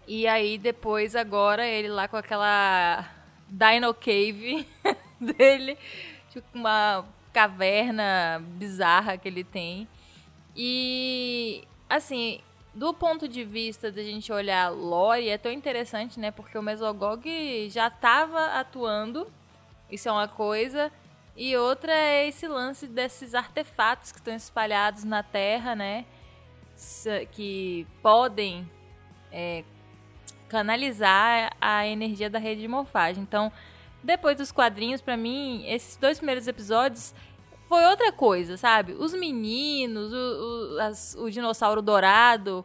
[0.08, 3.10] E aí depois, agora, ele lá com aquela
[3.50, 4.68] Dino Cave
[5.20, 5.78] dele,
[6.32, 9.88] tipo uma caverna bizarra que ele tem.
[10.56, 12.40] E, assim,
[12.74, 16.32] do ponto de vista da gente olhar lore, é tão interessante, né?
[16.32, 19.28] Porque o Mesogog já estava atuando,
[19.92, 20.92] isso é uma coisa.
[21.36, 26.06] E outra é esse lance desses artefatos que estão espalhados na Terra, né?
[27.32, 28.70] que podem
[29.32, 29.64] é,
[30.50, 33.24] canalizar a energia da rede de morfagem.
[33.24, 33.52] Então,
[34.04, 37.14] depois dos quadrinhos, pra mim, esses dois primeiros episódios
[37.70, 38.94] foi outra coisa, sabe?
[38.94, 40.16] Os meninos, o,
[40.76, 42.64] o, as- o dinossauro dourado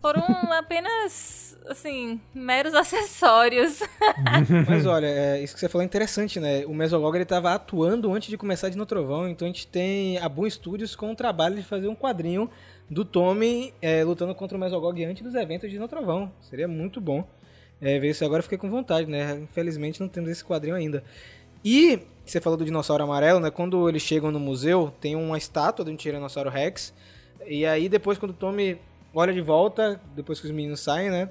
[0.00, 0.22] foram
[0.52, 3.80] apenas, assim, meros acessórios.
[4.68, 6.64] Mas olha, é, isso que você falou é interessante, né?
[6.66, 10.18] O Mesogog ele tava atuando antes de começar de No Trovão, então a gente tem
[10.18, 12.50] a Boom Studios com o trabalho de fazer um quadrinho
[12.90, 16.32] do Tommy é, lutando contra o Mesogog antes dos eventos de No Trovão.
[16.40, 17.24] Seria muito bom
[17.80, 19.38] é, ver isso agora, eu fiquei com vontade, né?
[19.42, 21.02] Infelizmente não temos esse quadrinho ainda.
[21.64, 23.50] E você falou do dinossauro amarelo, né?
[23.50, 26.92] Quando eles chegam no museu, tem uma estátua de um Tiranossauro Rex.
[27.46, 28.78] E aí depois quando o Tommy
[29.14, 31.28] olha de volta, depois que os meninos saem, né?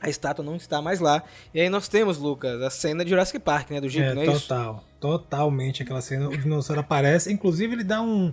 [0.00, 1.22] A estátua não está mais lá.
[1.52, 3.80] E aí nós temos, Lucas, a cena de Jurassic Park, né?
[3.82, 4.48] Do Jeep, É, não é isso?
[4.48, 4.82] total.
[4.98, 6.28] Totalmente aquela cena.
[6.28, 7.30] O dinossauro aparece.
[7.32, 8.32] Inclusive, ele dá um.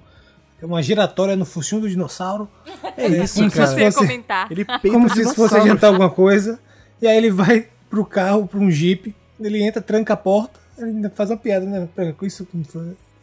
[0.61, 2.49] Uma giratória no focinho do dinossauro.
[2.95, 3.67] É isso, Como se cara.
[3.77, 4.51] Fosse- comentar.
[4.51, 6.57] Ele peita como se isso fosse adiantar alguma coisa.
[7.01, 9.15] E aí ele vai pro carro, pra um jeep.
[9.39, 10.59] Ele entra, tranca a porta.
[10.77, 11.87] Ele ainda faz uma piada, né?
[12.17, 12.47] Com Isso,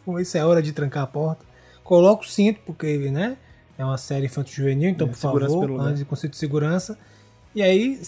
[0.05, 1.45] com isso é hora de trancar a porta.
[1.83, 3.37] Coloca o cinto, porque, né?
[3.77, 5.87] É uma série infanto-juvenil, então, É, por favor, pelo lugar.
[5.87, 6.97] antes de conceito de segurança.
[7.53, 7.99] E aí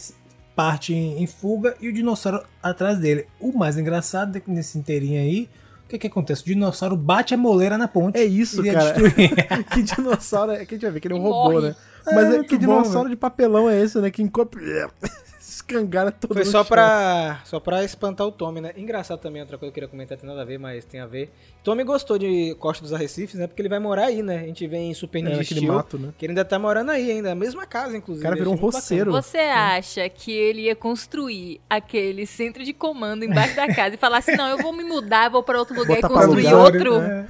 [0.55, 3.27] parte em, em fuga e o dinossauro atrás dele.
[3.39, 5.49] O mais engraçado é que nesse inteirinho aí,
[5.85, 6.41] o que que acontece?
[6.41, 8.17] O dinossauro bate a moleira na ponte.
[8.17, 8.93] É isso, e ia cara.
[8.93, 9.29] destruir.
[9.71, 10.65] que dinossauro é?
[10.65, 11.69] Que a gente vai ver que ele é um robô, morre.
[11.69, 11.75] né?
[12.05, 14.09] Mas é, que bom, dinossauro de papelão é esse, né?
[14.09, 14.61] Que encobre...
[15.67, 18.71] escangara todo Foi só pra, só pra espantar o Tommy, né?
[18.77, 21.05] Engraçado também, outra coisa que eu queria comentar, tem nada a ver, mas tem a
[21.05, 21.31] ver.
[21.63, 23.47] Tommy gostou de Costa dos Arrecifes, né?
[23.47, 24.37] Porque ele vai morar aí, né?
[24.37, 26.13] A gente vê em Super É, Ninja Steel, mato, né?
[26.17, 28.25] que ele ainda tá morando aí ainda, a mesma casa, inclusive.
[28.25, 29.11] O cara virou um roceiro.
[29.11, 34.19] Você acha que ele ia construir aquele centro de comando embaixo da casa e falar
[34.19, 36.95] assim, não, eu vou me mudar, vou pra outro lugar Botar e construir alugar, outro?
[37.01, 37.27] É.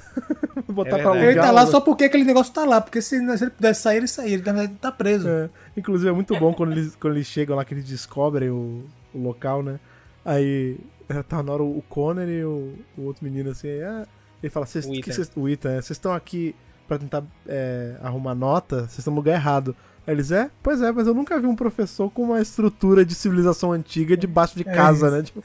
[0.67, 1.17] Botar É pra.
[1.26, 2.80] Ele tá lá só porque aquele negócio tá lá.
[2.82, 4.34] Porque se, se ele pudesse sair, ele saía.
[4.34, 5.28] Ele na verdade tá preso.
[5.28, 8.84] É, inclusive é muito bom quando eles, quando eles chegam lá, que eles descobrem o,
[9.13, 9.80] o local, né?
[10.26, 10.78] Aí
[11.10, 14.08] é, tá na hora o Connor e o, o outro menino assim, aí, ah,
[14.43, 15.12] ele fala, "Cês- O Ethan.
[15.13, 16.54] cês- o Ethan, é, vocês estão aqui
[16.88, 19.76] pra tentar é, arrumar nota, vocês estão no lugar errado.
[20.06, 20.50] Aí eles, é?
[20.63, 24.56] Pois é, mas eu nunca vi um professor com uma estrutura de civilização antiga debaixo
[24.56, 25.15] de É casa, isso.
[25.17, 25.24] né?
[25.24, 25.41] Tipo,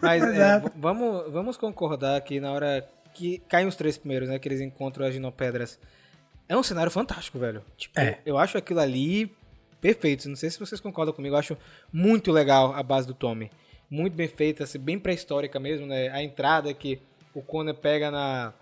[0.00, 4.38] Mas é, vamos, vamos concordar que na hora que caem os três primeiros, né?
[4.38, 5.78] Que eles encontram as ginopedras.
[6.48, 7.62] É um cenário fantástico, velho.
[7.76, 8.18] Tipo, É.
[8.26, 9.32] eu acho aquilo ali
[9.80, 10.28] perfeito.
[10.28, 11.34] Não sei se vocês concordam comigo.
[11.34, 11.56] Eu acho
[11.92, 13.50] muito legal a base do Tommy.
[13.90, 16.08] Muito bem feita, assim, bem pré-histórica mesmo, né?
[16.08, 17.00] A entrada que
[17.34, 18.52] o Connor pega na,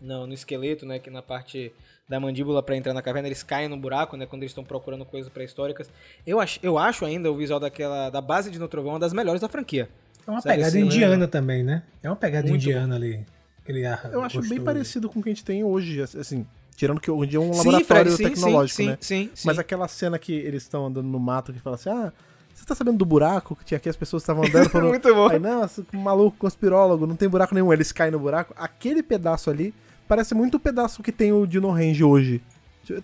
[0.00, 0.98] no, no esqueleto, né?
[0.98, 1.72] Que na parte
[2.08, 4.26] da mandíbula pra entrar na caverna, eles caem no buraco, né?
[4.26, 5.90] Quando eles estão procurando coisas pré-históricas.
[6.26, 9.12] Eu acho, eu acho ainda o visual daquela da base de No Trovão uma das
[9.12, 9.88] melhores da franquia.
[10.26, 11.82] É uma pegada assim, indiana também, né?
[12.02, 13.24] É uma pegada Muito indiana ali.
[13.70, 14.64] Aquele ar eu acho bem gostoso.
[14.64, 16.44] parecido com o que a gente tem hoje, assim,
[16.76, 18.98] tirando que hoje é um Sim, laboratório Fred, sim, tecnológico, sim, né?
[19.00, 22.12] Sim, sim, Mas aquela cena que eles estão andando no mato, que fala assim, ah,
[22.54, 24.88] você tá sabendo do buraco que tinha aqui, as pessoas estavam andando, foram...
[24.88, 25.28] Muito bom.
[25.28, 25.40] Aí,
[25.90, 28.52] que maluco, conspirólogo, não tem buraco nenhum, eles caem no buraco.
[28.56, 29.72] Aquele pedaço ali
[30.08, 32.42] parece muito o pedaço que tem o Dino Range hoje.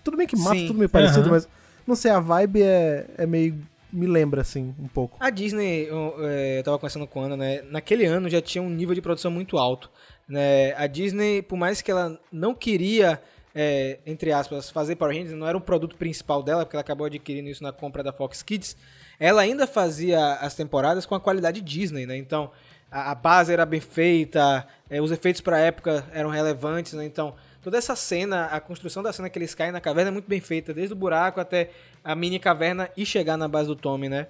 [0.03, 0.67] Tudo bem que mato, Sim.
[0.67, 1.47] tudo meio parecido, mas,
[1.85, 3.55] não sei, a vibe é, é meio...
[3.93, 5.17] me lembra, assim, um pouco.
[5.19, 7.61] A Disney, eu, é, eu tava conversando com a Ana, né?
[7.69, 9.89] Naquele ano já tinha um nível de produção muito alto.
[10.27, 10.73] Né?
[10.75, 13.21] A Disney, por mais que ela não queria,
[13.55, 17.07] é, entre aspas, fazer Power Rangers, não era o produto principal dela, porque ela acabou
[17.07, 18.75] adquirindo isso na compra da Fox Kids,
[19.19, 22.17] ela ainda fazia as temporadas com a qualidade Disney, né?
[22.17, 22.51] Então,
[22.91, 27.05] a, a base era bem feita, é, os efeitos pra época eram relevantes, né?
[27.05, 30.27] Então, toda essa cena, a construção da cena que eles caem na caverna é muito
[30.27, 31.71] bem feita, desde o buraco até
[32.03, 34.27] a mini caverna e chegar na base do Tommy, né?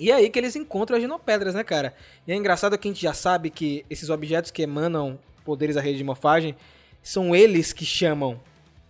[0.00, 1.94] E é aí que eles encontram as ginopedras, né, cara?
[2.26, 5.82] E é engraçado que a gente já sabe que esses objetos que emanam poderes da
[5.82, 6.56] rede de morfagem
[7.02, 8.40] são eles que chamam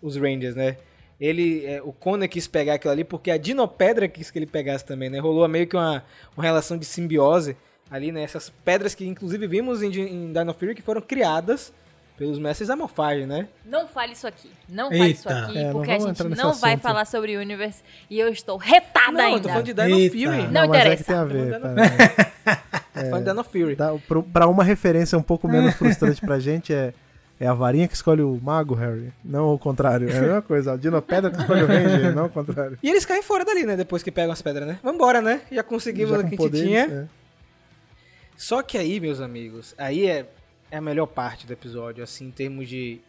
[0.01, 0.77] os Rangers, né?
[1.21, 4.85] Ele, é, o Conan quis pegar aquilo ali porque a dinopedra quis que ele pegasse
[4.87, 5.19] também, né?
[5.19, 6.05] Rolou meio que uma,
[6.37, 7.57] uma relação de simbiose
[7.91, 8.23] ali, né?
[8.23, 11.73] Essas pedras que inclusive vimos em, em Dino Fury que foram criadas
[12.21, 13.49] pelos mestres da morfagem, né?
[13.65, 14.51] Não fale isso aqui.
[14.69, 16.83] Não fale isso aqui, É, não porque a gente não vai assunto.
[16.83, 19.39] falar sobre o Universe e eu estou retada Não, ainda.
[19.39, 20.13] eu tô falando de Dino Eita.
[20.19, 20.43] Fury.
[20.53, 20.97] Não mas é interessa.
[20.99, 21.71] que tem a ver, Não, tá?
[22.93, 23.75] Tô falando de Dino Fury.
[23.75, 26.93] Dá- pro- Pra uma referência um pouco menos frustrante pra gente, é,
[27.41, 29.11] é a varinha que escolhe o mago, Harry.
[29.25, 30.11] Não o contrário.
[30.11, 30.75] É a mesma coisa.
[30.75, 32.79] A dinopedra que escolhe o ranger, não o contrário.
[32.83, 33.77] E eles caem fora dali, né?
[33.77, 34.79] Depois que pegam as pedras, né?
[34.83, 35.41] Vambora, né?
[35.51, 36.81] Já conseguimos Já o que a gente tinha.
[36.85, 37.05] é.
[38.37, 40.27] Só que aí, meus amigos, aí é,
[40.71, 43.01] é a melhor parte do episódio, assim, em termos de.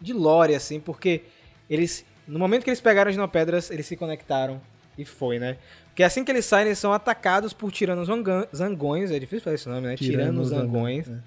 [0.00, 1.22] de lore, assim, porque
[1.68, 2.04] eles.
[2.26, 4.60] No momento que eles pegaram as dinopedras, eles se conectaram
[4.96, 5.58] e foi, né?
[5.86, 8.08] Porque assim que eles saem, eles são atacados por tiranos
[8.54, 9.96] zangões, é difícil falar esse nome, né?
[9.96, 11.08] Tiranos zangões.
[11.08, 11.18] é.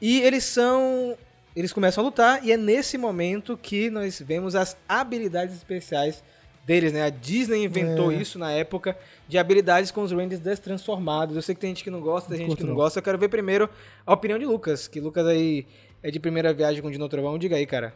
[0.00, 1.16] E eles são
[1.54, 6.22] eles começam a lutar e é nesse momento que nós vemos as habilidades especiais
[6.70, 7.02] deles, né?
[7.02, 8.14] A Disney inventou É.
[8.14, 8.96] isso na época
[9.28, 11.34] de habilidades com os Rangers destransformados.
[11.34, 12.76] Eu sei que tem gente que não gosta, tem gente que não não.
[12.76, 13.00] gosta.
[13.00, 13.68] Eu quero ver primeiro
[14.06, 15.66] a opinião de Lucas, que Lucas aí
[16.00, 17.36] é de primeira viagem com o Dino Trovão.
[17.38, 17.92] Diga aí, cara.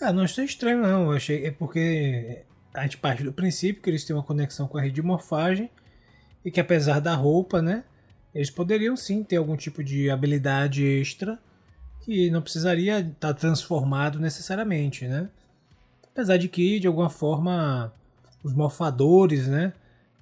[0.00, 1.10] Ah, não achei estranho não.
[1.10, 4.78] Eu achei é porque a gente parte do princípio que eles têm uma conexão com
[4.78, 5.68] a rede de morfagem
[6.42, 7.84] e que apesar da roupa, né,
[8.34, 11.38] eles poderiam sim ter algum tipo de habilidade extra
[12.00, 15.28] que não precisaria estar transformado necessariamente, né?
[16.12, 17.92] Apesar de que de alguma forma
[18.46, 19.72] os morfadores, né,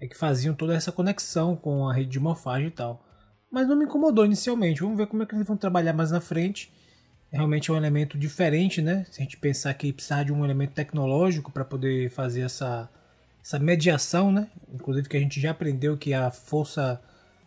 [0.00, 3.04] é que faziam toda essa conexão com a rede de morfagem e tal.
[3.50, 4.80] Mas não me incomodou inicialmente.
[4.80, 6.72] Vamos ver como é que eles vão trabalhar mais na frente
[7.34, 9.04] realmente é um elemento diferente, né?
[9.10, 12.88] Se a gente pensar que precisar de um elemento tecnológico para poder fazer essa,
[13.42, 14.48] essa mediação, né?
[14.72, 17.00] Inclusive que a gente já aprendeu que a força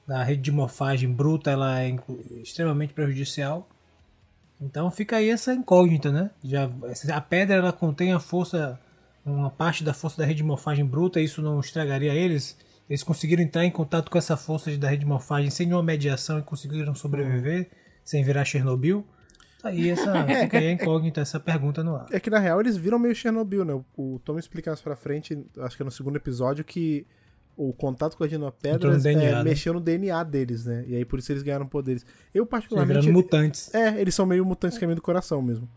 [0.06, 1.96] da rede de morfagem bruta ela é
[2.44, 3.68] extremamente prejudicial.
[4.60, 6.32] Então fica aí essa incógnita, né?
[6.44, 6.70] Já,
[7.13, 8.78] a pedra ela contém a força,
[9.32, 12.58] uma parte da força da rede de morfagem bruta, isso não estragaria eles?
[12.90, 16.40] Eles conseguiram entrar em contato com essa força da rede de morfagem sem nenhuma mediação
[16.40, 17.70] e conseguiram sobreviver
[18.04, 19.06] sem virar Chernobyl?
[19.62, 22.06] Tá Aí essa, fica aí a incógnita, essa pergunta no ar.
[22.12, 23.80] É que na real eles viram meio Chernobyl, né?
[23.98, 27.06] O, Tom explica mais pra frente, acho que é no segundo episódio, que
[27.58, 28.28] o contato com a
[29.04, 29.44] DNA, é, né?
[29.44, 30.86] mexeu no DNA deles, né?
[30.88, 32.06] E aí por isso eles ganharam poderes.
[32.34, 33.02] Eu, particularmente.
[33.02, 33.74] virando mutantes.
[33.74, 35.68] É, eles são meio mutantes caminho do coração mesmo.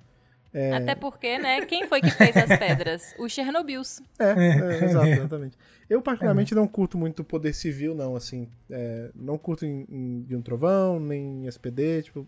[0.75, 1.65] Até porque, né?
[1.65, 3.15] Quem foi que fez as pedras?
[3.19, 4.03] Os Chernobyls.
[4.19, 5.59] É, é, exato, exatamente.
[5.89, 8.49] Eu, particularmente, não curto muito poder civil, não, assim.
[8.69, 12.27] É, não curto em, em de um trovão, nem em SPD, tipo.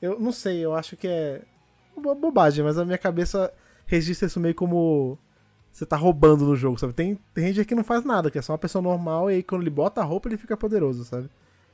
[0.00, 1.42] Eu não sei, eu acho que é
[1.96, 3.52] uma bobagem, mas a minha cabeça
[3.86, 5.18] registra isso meio como
[5.70, 6.92] você tá roubando no jogo, sabe?
[6.92, 9.42] Tem, tem Ranger que não faz nada, que é só uma pessoa normal, e aí
[9.42, 11.30] quando ele bota a roupa ele fica poderoso, sabe?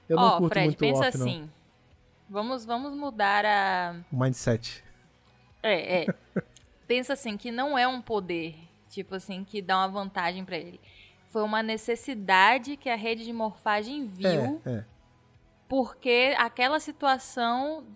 [0.08, 1.26] Eu não Ó, curto Fred, muito pensa off, não.
[1.26, 1.50] assim.
[2.28, 3.96] Vamos, vamos mudar a.
[4.12, 4.84] O mindset.
[5.62, 6.06] É, é.
[6.86, 8.54] pensa assim, que não é um poder,
[8.88, 10.80] tipo assim, que dá uma vantagem pra ele.
[11.28, 14.84] Foi uma necessidade que a rede de morfagem viu, É, é.
[15.68, 17.86] porque aquela situação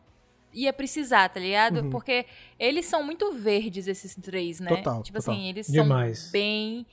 [0.52, 1.80] ia precisar, tá ligado?
[1.80, 1.90] Uhum.
[1.90, 2.26] Porque
[2.58, 4.68] eles são muito verdes, esses três, né?
[4.68, 5.34] Total, tipo total.
[5.34, 6.18] assim, eles Demais.
[6.18, 6.86] são bem.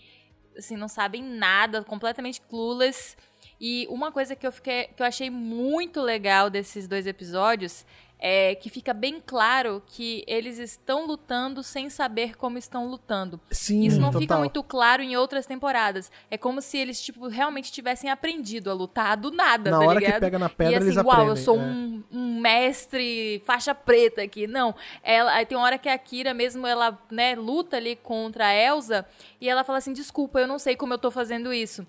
[0.57, 3.17] Assim, não sabem nada, completamente clueless.
[3.59, 7.85] E uma coisa que eu, fiquei, que eu achei muito legal desses dois episódios
[8.19, 13.39] é que fica bem claro que eles estão lutando sem saber como estão lutando.
[13.49, 14.21] Sim, Isso não total.
[14.21, 16.11] fica muito claro em outras temporadas.
[16.29, 19.99] É como se eles, tipo, realmente tivessem aprendido a lutar do nada, Na tá hora
[19.99, 20.13] ligado?
[20.15, 21.29] que pega na e pedra, assim, eles uau, aprendem.
[21.29, 21.61] eu sou é.
[21.61, 24.47] um, um mestre faixa preta aqui.
[24.47, 28.47] Não, ela, aí tem uma hora que a Kira mesmo, ela, né, luta ali contra
[28.47, 29.05] a Elsa
[29.39, 31.87] e ela fala assim, desculpa, eu não sei como eu tô fazendo isso.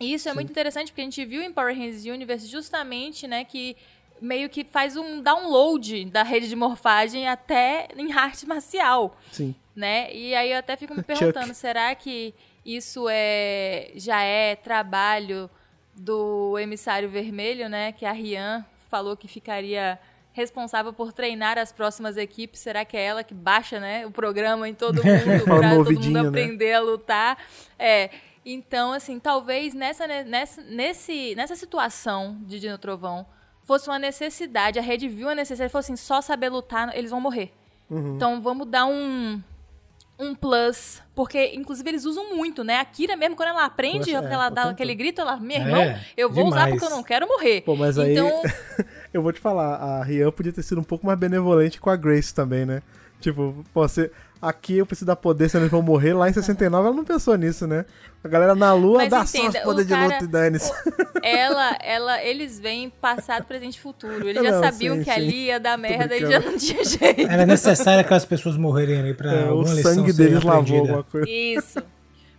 [0.00, 3.44] E isso é muito interessante porque a gente viu em Power Rangers Universe justamente, né,
[3.44, 3.76] que
[4.20, 9.54] meio que faz um download da rede de morfagem até em arte marcial Sim.
[9.74, 10.12] né?
[10.14, 11.18] E aí eu até fico me Chuck.
[11.18, 15.48] perguntando, será que isso é já é trabalho
[15.94, 17.92] do emissário vermelho, né?
[17.92, 19.98] Que a Rian falou que ficaria
[20.32, 22.60] responsável por treinar as próximas equipes.
[22.60, 25.92] Será que é ela que baixa, né, o programa em todo mundo no para todo
[25.92, 26.28] mundo né?
[26.28, 27.38] aprender a lutar?
[27.78, 28.10] É.
[28.44, 33.26] Então, assim, talvez nessa, nessa, nesse, nessa situação de Dino Trovão
[33.70, 37.20] fosse uma necessidade, a rede viu a necessidade, falou assim, só saber lutar, eles vão
[37.20, 37.52] morrer.
[37.88, 38.16] Uhum.
[38.16, 39.40] Então vamos dar um
[40.18, 42.76] um plus, porque inclusive eles usam muito, né?
[42.78, 45.56] A Kira mesmo quando ela aprende, Plus, é, ela dá tempo aquele grito, ela, meu
[45.56, 46.72] É, irmão, eu vou usar demais.
[46.74, 47.60] porque eu não quero morrer.
[47.62, 48.42] Pô, mas aí- Então,
[49.14, 51.96] Eu vou te falar, a Rian podia ter sido um pouco mais benevolente com a
[51.96, 52.82] Grace também, né?
[53.20, 56.14] Tipo, você, aqui eu preciso dar poder, senão eles vão morrer.
[56.14, 57.84] Lá em 69 ela não pensou nisso, né?
[58.24, 60.72] A galera na lua Mas dá só entenda, os poder o de luta e dane-se.
[61.22, 64.28] ela, ela, eles veem passado, presente e futuro.
[64.28, 65.16] Eles já Não, sabiam sim, que sim.
[65.20, 67.20] ali ia dar merda e já não tinha jeito.
[67.20, 71.28] Era necessário aquelas pessoas morrerem ali pra É, o sangue deles lavou alguma coisa.
[71.28, 71.82] Isso.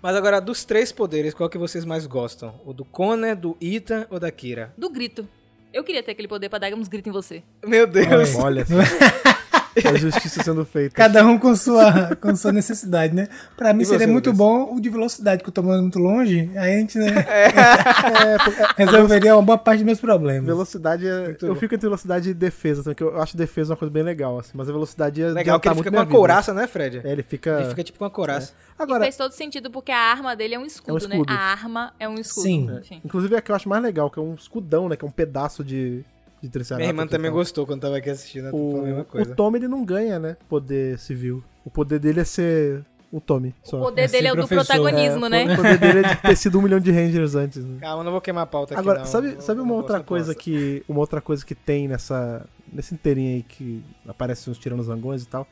[0.01, 2.59] Mas agora, dos três poderes, qual que vocês mais gostam?
[2.65, 4.73] O do Connor, do Ethan ou da Kira?
[4.75, 5.27] Do grito.
[5.71, 7.43] Eu queria ter aquele poder pra dar uns gritos em você.
[7.65, 8.35] Meu Deus!
[8.35, 8.65] Olha,
[9.85, 10.95] a justiça sendo feita.
[10.95, 13.27] Cada um com sua, com sua necessidade, né?
[13.55, 16.49] Pra mim E seria muito bom o de velocidade, que eu tô mandando muito longe.
[16.55, 20.45] Aí a gente, né, É, porque- resolveria uma boa parte dos meus problemas.
[20.45, 23.91] velocidade é, Eu fico entre velocidade e defesa, também, que eu acho defesa uma coisa
[23.91, 24.51] bem legal, assim.
[24.53, 27.01] Mas a velocidade é Legal que ele fica com uma couraça, né, Fred?
[27.03, 27.59] É, ele fica.
[27.59, 28.53] Ele fica tipo com uma couraça.
[28.77, 31.17] Agora, Fez todo sentido porque a arma dele é um escudo, escudo.
[31.31, 31.37] né?
[31.37, 32.41] A arma é um escudo.
[32.43, 32.69] Sim.
[32.81, 33.01] Enfim.
[33.05, 34.95] inclusive é a que eu acho mais legal, que é um escudão, né?
[34.95, 36.03] Que é um pedaço de,
[36.41, 36.77] de Triceratops.
[36.87, 37.37] Minha irmã também tal.
[37.39, 39.31] gostou quando tava aqui assistindo, falou a mesma O, coisa.
[39.31, 40.37] o Tommy ele não ganha, né?
[40.49, 41.43] Poder civil.
[41.63, 43.53] O poder dele é ser o Tommy.
[43.63, 43.77] Só.
[43.77, 45.53] O poder É dele é o do protagonismo, É, né?
[45.53, 47.63] O poder dele é de ter sido um milhão de Rangers antes.
[47.63, 47.77] Né?
[47.81, 49.05] Calma, não vou queimar a pauta aqui Agora, não.
[49.05, 50.39] sabe, Não- sabe não uma outra coisa pauta.
[50.41, 55.27] que uma outra coisa que tem nessa nesse inteirinho aí que aparecem os tiranossangões e
[55.27, 55.45] tal.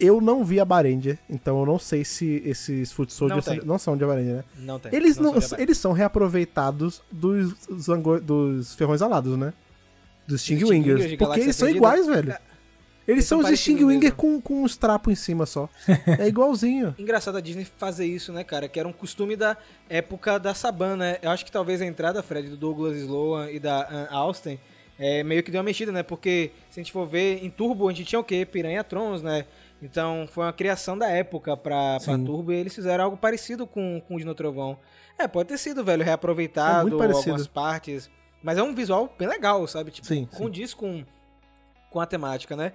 [0.00, 3.62] Eu não vi a Barendia, então eu não sei se esses Foot Soldiers Não não,
[3.62, 3.78] tem.
[3.78, 4.44] são de Barendia, né?
[4.60, 4.94] Não tem.
[4.94, 9.52] Eles, não, são eles são reaproveitados dos, zango, dos ferrões alados, né?
[10.28, 11.86] Dos Sting Sting Porque eles são Perdida.
[11.86, 12.32] iguais, velho.
[12.32, 12.38] É.
[13.08, 14.16] Eles são são os Sting parecidos Winger mesmo.
[14.16, 15.68] com, com uns trapos em cima só.
[16.18, 16.94] É igualzinho.
[17.00, 18.68] Engraçado a Disney fazer isso, né, cara?
[18.68, 19.56] Que era um costume da
[19.88, 21.16] época da Saban, né?
[21.22, 24.58] Eu acho que talvez a entrada, Fred, do Douglas Sloan e da Ann Austin
[24.98, 26.02] é, meio que deu uma mexida, né?
[26.02, 28.44] Porque se a gente for ver, em Turbo a gente tinha o quê?
[28.44, 29.44] Piranha Trons, né?
[29.80, 32.18] Então foi uma criação da época pra, pra.
[32.18, 34.76] Turbo e eles fizeram algo parecido com, com o Dino Trovão.
[35.16, 38.10] É, pode ter sido, velho, reaproveitado É algumas partes.
[38.42, 39.90] Mas é um visual bem legal, sabe?
[39.90, 40.38] Tipo, Sim, sim.
[40.38, 41.04] condiz com,
[41.90, 42.72] com a temática, né?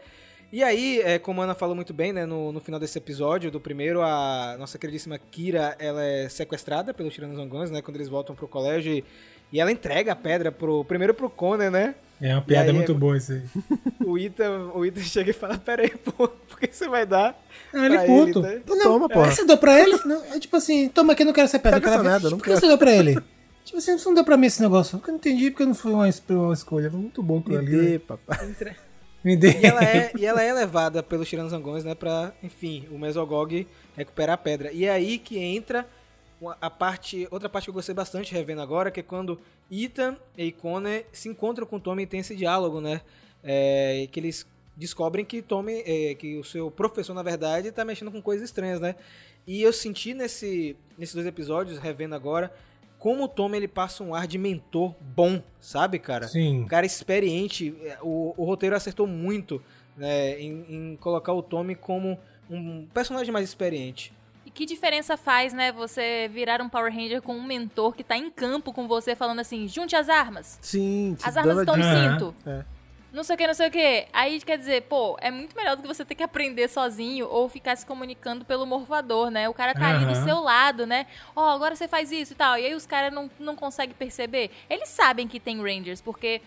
[0.51, 3.49] E aí, é, como a Ana falou muito bem, né, no, no final desse episódio,
[3.49, 8.35] do primeiro, a nossa queridíssima Kira, ela é sequestrada pelos Tiranossangões, né, quando eles voltam
[8.35, 9.03] pro colégio e,
[9.51, 12.91] e ela entrega a pedra pro, primeiro pro Conan, né, É uma piada aí, muito
[12.91, 13.41] é- boa isso aí.
[14.05, 17.35] o Ethan, o Ethan chega e fala, pera aí, pô, por que você vai dar
[17.73, 18.41] Ah, ele puto.
[18.41, 18.57] né?
[18.63, 19.29] Então toma, Por pô.
[19.29, 19.97] que você deu pra ele?
[20.05, 21.79] Não, é tipo assim, toma aqui, eu não quero essa pedra.
[21.81, 23.17] Pega eu quero essa a- merda, não Por que você deu pra ele?
[23.65, 24.97] Tipo assim, você não deu pra mim esse negócio.
[24.97, 26.89] Porque eu não entendi, porque não foi uma, uma escolha.
[26.91, 27.75] Foi muito bom aquilo Me ali.
[27.77, 27.83] né?
[27.91, 28.49] dê, papai.
[28.49, 28.75] Entre-
[29.23, 29.57] Me dê.
[29.61, 34.33] E ela é, e ela é levada pelos Tiranossangões, né, pra, enfim, o Mesogog recuperar
[34.33, 34.69] a pedra.
[34.73, 35.87] E é aí que entra
[36.59, 39.39] a parte, outra parte que eu gostei bastante revendo agora, que é quando
[39.71, 42.99] Ethan e Connor se encontram com Tommy e tem esse diálogo, né,
[43.41, 44.45] é, que eles
[44.75, 48.81] descobrem que Tommy, é, que o seu professor, na verdade, tá mexendo com coisas estranhas,
[48.81, 48.95] né.
[49.47, 52.51] E eu senti nesse, nesses dois episódios, revendo agora,
[53.03, 56.25] como o Tommy ele passa um ar de mentor bom, sabe, cara?
[56.25, 56.61] Sim.
[56.61, 57.75] Um cara experiente.
[57.81, 59.61] é, O, o roteiro acertou muito
[59.97, 62.17] né, em, em colocar o Tommy como
[62.49, 64.13] um personagem mais experiente.
[64.45, 68.15] E que diferença faz, né, você virar um Power Ranger com um mentor que tá
[68.15, 70.57] em campo com você falando assim, junte as armas.
[70.61, 72.35] Sim, As armas estão no cinto.
[72.47, 72.63] É.
[73.13, 74.07] Não sei o que, não sei o que.
[74.11, 77.47] Aí quer dizer, pô, é muito melhor do que você ter que aprender sozinho ou
[77.47, 79.47] ficar se comunicando pelo morfador, né?
[79.47, 81.05] O cara tá ali do seu lado, né?
[81.35, 82.57] Ó, agora você faz isso e tal.
[82.57, 84.49] E aí os caras não, não conseguem perceber.
[84.67, 86.41] Eles sabem que tem Rangers, porque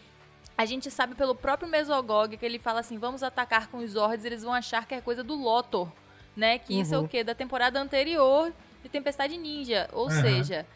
[0.59, 4.25] a gente sabe pelo próprio Mesogog que ele fala assim: vamos atacar com os Zords,
[4.25, 5.89] eles vão achar que é coisa do Lotor,
[6.35, 6.59] né?
[6.59, 7.07] Que isso é o Uhum.
[7.09, 7.23] quê?
[7.23, 8.53] Da temporada anterior
[8.83, 9.89] de Tempestade Ninja.
[9.93, 10.21] Ou Aham.
[10.21, 10.67] seja.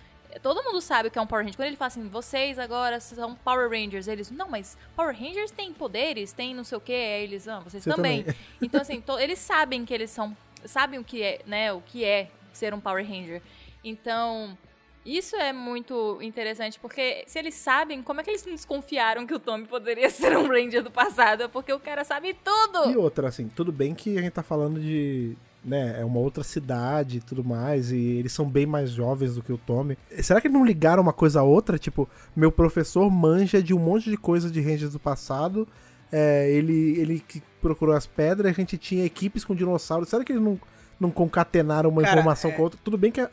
[0.42, 1.56] Todo mundo sabe o que é um Power Ranger.
[1.56, 5.72] Quando ele fala assim, vocês agora são Power Rangers, eles, não, mas Power Rangers têm
[5.72, 8.22] poderes, tem não sei o que, eles, ah, vocês Você também.
[8.22, 8.36] também.
[8.62, 12.04] Então, assim, to- eles sabem que eles são, sabem o que é, né, o que
[12.04, 13.42] é ser um Power Ranger.
[13.82, 14.56] Então,
[15.04, 19.32] isso é muito interessante, porque se eles sabem, como é que eles não desconfiaram que
[19.34, 21.48] o Tommy poderia ser um Ranger do passado?
[21.48, 22.90] Porque o cara sabe tudo!
[22.90, 25.36] E outra, assim, tudo bem que a gente tá falando de.
[25.62, 29.42] Né, é uma outra cidade e tudo mais, e eles são bem mais jovens do
[29.42, 29.98] que o Tommy.
[30.22, 31.78] Será que não ligaram uma coisa a outra?
[31.78, 35.68] Tipo, meu professor manja de um monte de coisa de Rangers do passado.
[36.10, 40.08] é, ele, ele que procurou as pedras, a gente tinha equipes com dinossauros.
[40.08, 40.58] Será que eles não,
[40.98, 42.80] não concatenaram uma Cara, informação é- com a outra?
[42.82, 43.28] Tudo bem que a,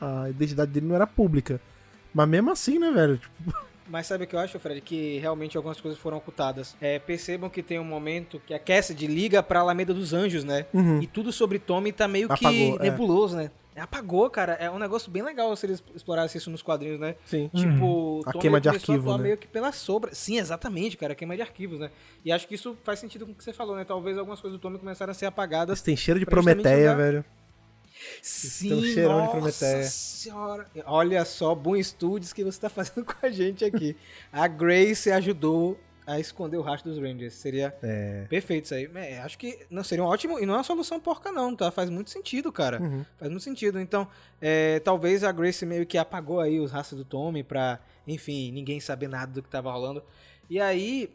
[0.00, 1.60] a, a identidade dele não era pública.
[2.12, 3.16] Mas mesmo assim, né, velho?
[3.16, 3.54] Tipo,
[3.90, 4.80] Mas sabe o que eu acho, Fred?
[4.80, 6.76] Que realmente algumas coisas foram ocultadas.
[6.80, 10.66] É, percebam que tem um momento que a Cassidy liga pra Alameda dos Anjos, né?
[10.72, 11.02] uhum.
[11.02, 12.82] E tudo sobre Tommy tá meio que Apagou, é.
[12.82, 13.50] nebuloso, né?
[13.76, 14.52] Apagou, cara.
[14.54, 17.16] É um negócio bem legal se eles explorassem isso nos quadrinhos, né?
[17.24, 17.50] sim.
[17.54, 19.22] Tipo, A Tommy queima de começou a arquivo, né?
[19.22, 20.14] meio que pela sombra.
[20.14, 21.14] Sim, exatamente, cara.
[21.14, 21.90] Queima de arquivos, né?
[22.24, 23.84] E acho que isso faz sentido com o que você falou, né?
[23.84, 25.78] Talvez algumas coisas do Tommy começaram a ser apagadas.
[25.78, 27.24] Eles têm cheiro de Prometeia, velho.
[28.22, 29.82] Sim, um cheirão de nossa Prometeia.
[29.84, 30.66] senhora.
[30.86, 33.96] Olha só, bom estúdios que você tá fazendo com a gente aqui.
[34.32, 37.34] a Grace ajudou a esconder o rastro dos Rangers.
[37.34, 38.26] Seria É.
[38.28, 38.90] perfeito isso aí.
[38.94, 40.40] É, acho que não seria um ótimo.
[40.40, 41.70] E não é uma solução porca, não, tá?
[41.70, 42.82] Faz muito sentido, cara.
[42.82, 43.04] Uhum.
[43.16, 43.78] Faz muito sentido.
[43.78, 44.08] Então,
[44.40, 48.80] é, talvez a Grace meio que apagou aí os rastros do Tommy pra, enfim, ninguém
[48.80, 50.02] saber nada do que tava rolando.
[50.48, 51.12] E aí,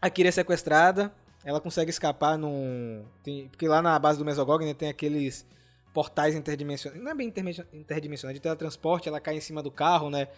[0.00, 1.10] a Kira é sequestrada,
[1.42, 3.04] ela consegue escapar num...
[3.22, 5.46] tem- porque lá na base do Mesogog, né, tem aqueles
[5.92, 10.28] portais interdimensionais, não é bem é de teletransporte, ela cai em cima do carro, né,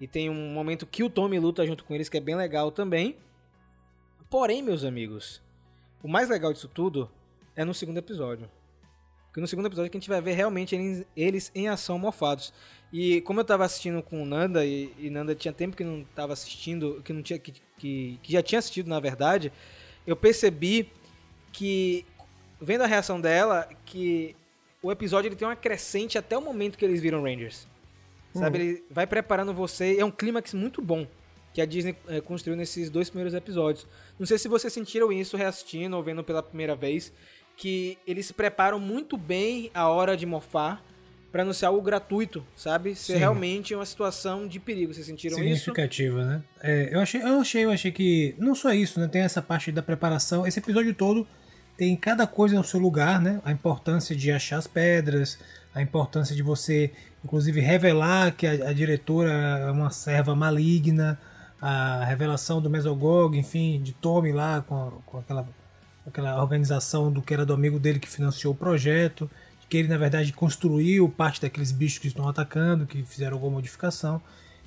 [0.00, 2.72] e tem um momento que o Tommy luta junto com eles, que é bem legal
[2.72, 3.16] também.
[4.28, 5.40] Porém, meus amigos,
[6.02, 7.10] o mais legal disso tudo
[7.54, 8.50] é no segundo episódio.
[9.26, 12.52] Porque no segundo episódio que a gente vai ver realmente eles, eles em ação mofados.
[12.92, 16.04] E como eu tava assistindo com o Nanda, e, e Nanda tinha tempo que não
[16.16, 19.52] tava assistindo, que não tinha que, que, que já tinha assistido na verdade,
[20.06, 20.90] eu percebi
[21.52, 22.04] que
[22.60, 24.36] vendo a reação dela, que
[24.82, 27.66] o episódio ele tem uma crescente até o momento que eles viram Rangers.
[28.34, 31.06] Sabe, ele vai preparando você, é um clímax muito bom
[31.52, 33.86] que a Disney eh, construiu nesses dois primeiros episódios.
[34.18, 37.12] Não sei se vocês sentiram isso reassistindo ou vendo pela primeira vez,
[37.56, 40.82] que eles se preparam muito bem a hora de morfar
[41.30, 42.94] pra não ser algo gratuito, sabe?
[42.94, 43.18] Ser Sim.
[43.18, 44.92] realmente uma situação de perigo.
[44.92, 45.44] Vocês sentiram isso?
[45.44, 46.42] significativa, né?
[46.62, 49.08] É, eu achei, eu achei, eu achei que não só isso, né?
[49.08, 50.46] Tem essa parte da preparação.
[50.46, 51.26] Esse episódio todo
[51.76, 53.40] tem cada coisa no seu lugar, né?
[53.44, 55.38] A importância de achar as pedras,
[55.74, 56.92] a importância de você,
[57.24, 61.18] inclusive, revelar que a, a diretora é uma serva maligna,
[61.60, 65.48] a revelação do Mesogog, enfim, de Tommy lá com, com aquela,
[66.06, 69.30] aquela organização do que era do amigo dele que financiou o projeto,
[69.68, 74.20] que ele na verdade construiu parte daqueles bichos que estão atacando, que fizeram alguma modificação.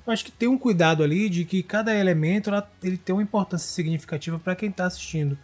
[0.04, 3.22] Eu acho que tem um cuidado ali de que cada elemento ela- ele tem uma
[3.22, 5.38] importância significativa para quem está assistindo.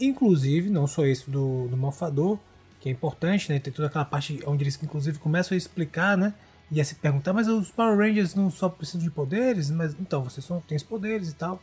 [0.00, 2.38] Inclusive, não só esse do, do Malfador,
[2.80, 3.58] que é importante, né?
[3.58, 6.34] Tem toda aquela parte onde eles inclusive começam a explicar, né?
[6.70, 10.24] E a se perguntar, mas os Power Rangers não só precisam de poderes, mas então
[10.24, 11.62] vocês só têm os poderes e tal.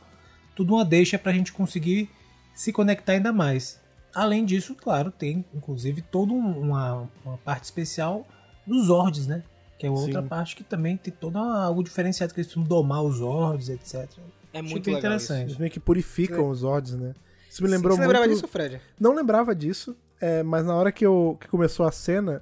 [0.56, 2.10] Tudo uma deixa pra gente conseguir
[2.54, 3.80] se conectar ainda mais.
[4.14, 8.26] Além disso, claro, tem inclusive toda um- uma, uma parte especial
[8.66, 9.44] dos Zords, né?
[9.78, 10.28] Que é outra Sim.
[10.28, 14.08] parte que também tem todo algo diferenciado, que eles precisam domar os Zords, etc.
[14.54, 15.48] É muito interessante.
[15.48, 17.14] Eles meio que purificam os Zords, né?
[17.52, 18.36] Isso me lembrou Você lembrava muito...
[18.38, 18.82] disso, Fred?
[18.98, 22.42] Não lembrava disso, é, mas na hora que, eu, que começou a cena,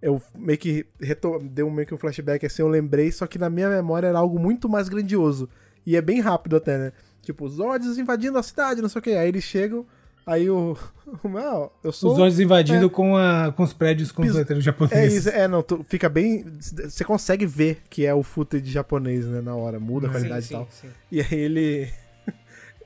[0.00, 1.38] eu meio que reto...
[1.38, 4.38] deu meio que um flashback assim, eu lembrei, só que na minha memória era algo
[4.38, 5.50] muito mais grandioso.
[5.84, 6.92] E é bem rápido até, né?
[7.22, 9.10] Tipo, os Zords invadindo a cidade, não sei o que.
[9.10, 9.84] Aí eles chegam,
[10.26, 10.76] aí o.
[11.24, 12.12] Não, eu sou.
[12.12, 15.26] Os Zords invadindo com, a, com os prédios com os letreiros É japoneses.
[15.26, 16.44] isso, é, não, tu, fica bem.
[16.60, 20.54] Você consegue ver que é o footage japonês, né, na hora, muda a qualidade sim,
[20.54, 20.68] e tal.
[20.70, 20.94] sim, sim.
[21.12, 21.88] E aí ele.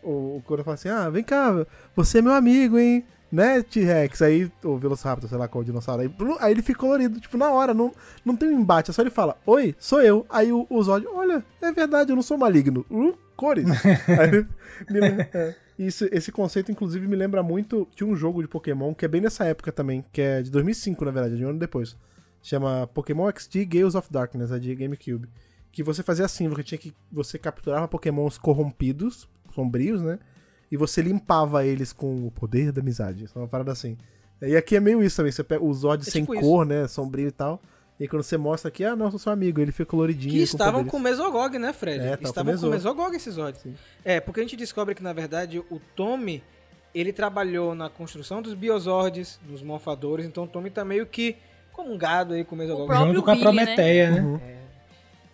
[0.02, 3.04] O, o Koro fala assim: Ah, vem cá, você é meu amigo, hein?
[3.30, 4.20] Né, T-Rex?
[4.20, 6.02] Aí, o Velociraptor, sei lá qual o dinossauro.
[6.02, 7.90] Aí, aí ele fica colorido, tipo, na hora, não,
[8.22, 10.26] não tem um embate, é só ele fala: Oi, sou eu.
[10.28, 12.84] Aí o, o Zod, olha, é verdade, eu não sou maligno.
[12.90, 13.66] Uh, cores.
[14.20, 14.46] aí,
[14.90, 15.00] me
[15.32, 15.54] é.
[15.78, 19.20] Isso, esse conceito, inclusive, me lembra muito de um jogo de Pokémon que é bem
[19.20, 21.96] nessa época também, que é de 2005, na verdade, de um ano depois.
[22.42, 25.28] Chama Pokémon XD Gales of Darkness, é de GameCube.
[25.70, 26.92] Que você fazia assim, você tinha que.
[27.10, 30.18] Você capturava Pokémons corrompidos, sombrios, né?
[30.70, 33.24] E você limpava eles com o poder da amizade.
[33.24, 33.96] Isso é uma parada assim.
[34.40, 35.30] E aqui é meio isso também.
[35.30, 36.88] Você pega os Zod É sem tipo cor, né?
[36.88, 37.60] Sombrio e tal.
[38.00, 40.32] E aí quando você mostra aqui, ah, sou seu amigo, ele fica coloridinho.
[40.32, 42.00] Que com estavam com o Mesogog, né, Fred?
[42.00, 42.72] É, tava com estavam com o Mesog.
[42.72, 43.60] Mesogog esses Zods.
[43.60, 43.74] Sim.
[44.04, 46.42] É, porque a gente descobre que, na verdade, o Tommy,
[46.94, 51.36] ele trabalhou na construção dos Biozords, dos Morfadores, então o Tommy tá meio que
[51.72, 52.84] comungado aí com o Mesogog.
[52.84, 53.64] O próprio Junto com a Billy, né?
[53.64, 54.20] Prometeia, né?
[54.22, 54.61] Uhum.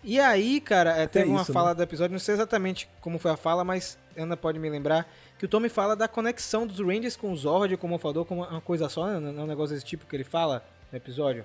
[0.03, 3.33] E aí, cara, é, teve uma isso, fala do episódio, não sei exatamente como foi
[3.33, 7.17] a fala, mas Ana pode me lembrar, que o Tommy fala da conexão dos Rangers
[7.17, 9.19] com o Zord, com o Morfador, como uma coisa só, né?
[9.19, 11.45] Não é um negócio desse tipo que ele fala no episódio.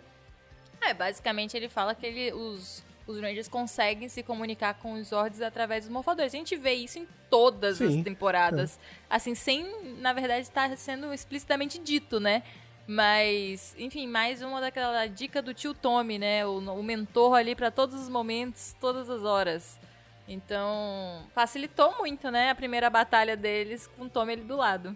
[0.81, 5.41] É, basicamente ele fala que ele, os, os Rangers conseguem se comunicar com os Zords
[5.41, 6.33] através dos morfadores.
[6.33, 8.79] A gente vê isso em todas Sim, as temporadas.
[9.09, 12.43] Assim, sem, na verdade, estar sendo explicitamente dito, né?
[12.85, 16.45] Mas, enfim, mais uma daquela dica do tio Tommy, né?
[16.45, 19.79] O, o mentor ali para todos os momentos, todas as horas.
[20.27, 22.49] Então, facilitou muito, né?
[22.49, 24.95] A primeira batalha deles com o Tommy ali do lado.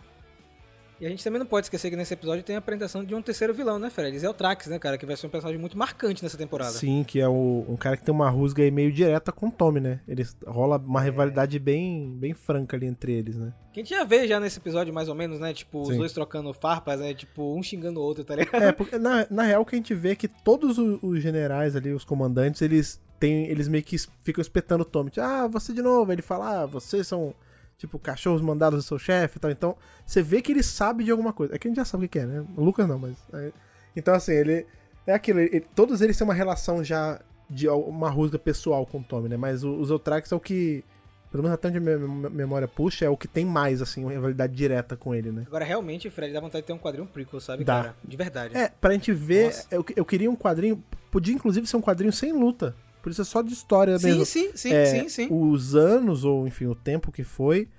[1.00, 3.22] E a gente também não pode esquecer que nesse episódio tem a apresentação de um
[3.22, 4.24] terceiro vilão, né, Fred?
[4.26, 4.98] É o Trax, né, cara?
[4.98, 6.72] Que vai ser um personagem muito marcante nessa temporada.
[6.72, 9.52] Sim, que é o- um cara que tem uma rusga aí meio direta com o
[9.52, 10.00] Tommy, né?
[10.08, 13.54] Eles rola uma rivalidade bem, bem franca ali entre eles, né?
[13.74, 15.54] Que a gente já vê já nesse episódio, mais ou menos, né?
[15.54, 15.98] Tipo, os Sim.
[15.98, 17.14] dois trocando farpas, né?
[17.14, 18.64] Tipo, um xingando o outro, tá ligado?
[18.64, 21.22] É, porque na, na real o que a gente vê é que todos o- os,
[21.22, 25.12] generais ali, os comandantes, eles têm, eles meio que ficam espetando o Tommy.
[25.12, 26.12] Tipo, ah, você de novo.
[26.12, 27.36] Ele fala, ah, vocês são,
[27.78, 29.52] tipo, cachorros mandados do seu chefe e tal.
[29.52, 31.56] Então, você vê que ele sabe de alguma coisa.
[31.56, 32.44] É que a gente já sabe o que é, né?
[32.56, 33.16] O Lucas não, mas...
[33.34, 33.52] é-
[33.96, 34.66] Então, assim, ele...
[35.06, 39.04] É aquilo, ele- todos eles têm uma relação já de uma rusga pessoal com o
[39.04, 39.38] Tommy, né?
[39.38, 40.84] Mas o- os Eutrax é o que...
[41.32, 44.02] Pelo menos até onde a minha mem- memória puxa, é o que tem mais, assim,
[44.04, 45.44] uma rivalidade direta com ele, né?
[45.46, 47.82] Agora, realmente, Fred, dá vontade de ter um quadrinho prequel, sabe, Dá.
[47.84, 47.96] cara?
[48.04, 48.58] De verdade.
[48.58, 50.82] É, pra gente ver, eu, eu queria um quadrinho.
[51.12, 52.74] Podia inclusive ser um quadrinho sem luta.
[53.08, 54.26] Por isso é só de história sim, mesmo.
[54.26, 55.28] sim, sim, É, sim, sim.
[55.32, 57.70] Os anos, ou enfim, o tempo que foi,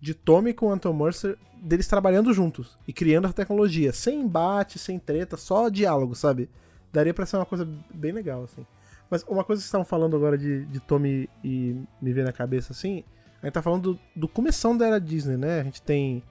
[0.00, 3.92] de Tommy com o Anton Mercer, deles trabalhando juntos e criando a tecnologia.
[3.92, 6.48] Sem embate, sem treta, só diálogo, sabe?
[6.92, 8.64] Daria pra ser uma coisa bem legal, assim.
[9.10, 12.32] Mas uma coisa que vocês estavam falando agora de, de Tommy e me ver na
[12.32, 13.02] cabeça, assim,
[13.42, 15.58] a gente tá falando do, do começão da era Disney, né?
[15.58, 16.22] A gente tem.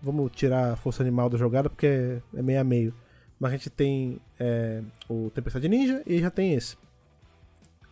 [0.00, 2.94] Vamos tirar a força animal da jogada porque é, é meio a meio.
[3.38, 4.80] Mas a gente tem é,
[5.10, 6.74] o Tempestade Ninja e já tem esse.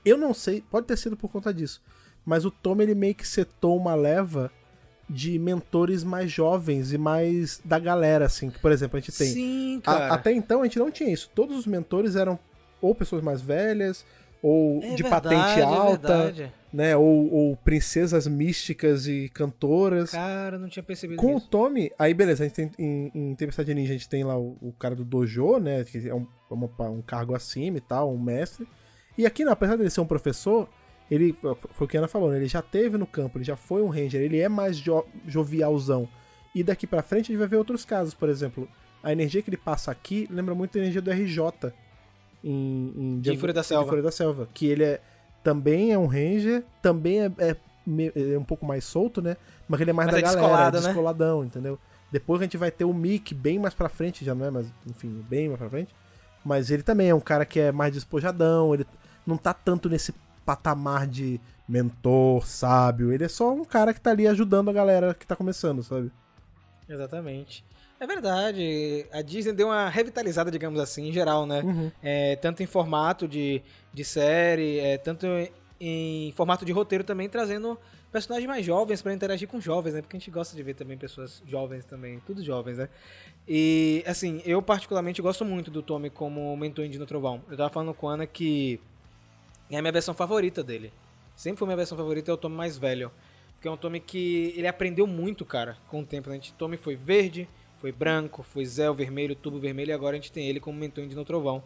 [0.07, 1.83] Eu não sei, pode ter sido por conta disso.
[2.25, 4.51] Mas o Tommy ele meio que setou uma leva
[5.09, 8.51] de mentores mais jovens e mais da galera, assim.
[8.51, 9.29] Que, por exemplo, a gente tem.
[9.29, 10.15] Sim, A- cara.
[10.15, 11.31] até então a gente não tinha isso.
[11.35, 12.39] Todos os mentores eram
[12.81, 14.05] ou pessoas mais velhas,
[14.43, 16.09] ou É de verdade, patente é alta.
[16.19, 16.53] verdade.
[16.73, 16.97] né?
[16.97, 20.11] Ou, ou princesas místicas e cantoras.
[20.11, 21.49] Cara, não tinha percebido Com o isso.
[21.49, 24.57] Tommy, aí beleza, a gente tem em, em Tempestade Ninja, a gente tem lá o,
[24.61, 25.85] o cara do dojo, né?
[25.85, 28.67] Que é um, uma- um cargo acima e tal, um mestre.
[29.17, 30.69] E aqui, não, apesar dele ser um professor,
[31.11, 31.35] ele,
[31.71, 32.37] foi o que a Ana falou, né?
[32.37, 36.09] Ele já teve no campo, ele já foi um ranger, ele é mais jo- jovialzão.
[36.55, 38.69] E daqui pra frente a gente vai ver outros casos, por exemplo,
[39.03, 41.73] a energia que ele passa aqui lembra muito a energia do RJ
[42.43, 43.85] em, em De Fúria da Selva.
[43.85, 45.01] de Fúria da Selva, que ele é
[45.43, 47.57] também é um ranger, também é, é
[48.35, 49.37] é um pouco mais solto, né?
[49.69, 50.87] Mas ele é mais Mas da é galera, descolado, é né?
[50.89, 51.79] descoladão, entendeu?
[52.11, 54.67] Depois a gente vai ter o Mick bem mais pra frente, já não é, mas
[54.85, 55.95] enfim, bem mais pra frente.
[56.45, 58.85] Mas ele também é um cara que é mais despojadão, ele
[59.27, 60.15] não tá tanto nesse
[60.45, 63.13] patamar de mentor, sábio.
[63.13, 66.11] Ele é só um cara que tá ali ajudando a galera que tá começando, sabe?
[66.89, 67.65] Exatamente.
[67.99, 69.07] É verdade.
[69.11, 71.63] A Disney deu uma revitalizada, digamos assim, em geral, né?
[71.63, 71.91] Uhum.
[72.03, 73.63] É, tanto em formato de,
[73.93, 75.27] de série, é, tanto
[75.81, 77.79] em formato de roteiro também, trazendo
[78.13, 80.03] personagens mais jovens pra interagir com jovens, né?
[80.03, 82.89] Porque a gente gosta de ver também pessoas jovens também, tudo jovens, né?
[83.49, 87.43] E, assim, eu particularmente gosto muito do Tommy como mentor em Dino Trovão.
[87.51, 88.81] Eu tava falando com a Ana que
[89.71, 90.93] é a minha versão favorita dele.
[91.35, 93.11] Sempre foi minha versão favorita, é o Tommy mais velho.
[93.55, 96.29] Porque é um Tommy que ele aprendeu muito, cara, com o tempo.
[96.29, 96.37] Né?
[96.37, 97.49] A gente, Tommy foi verde,
[97.79, 101.05] foi branco, foi Zéu vermelho, tubo vermelho, e agora a gente tem ele como mentor
[101.05, 101.63] em Dino Trovão.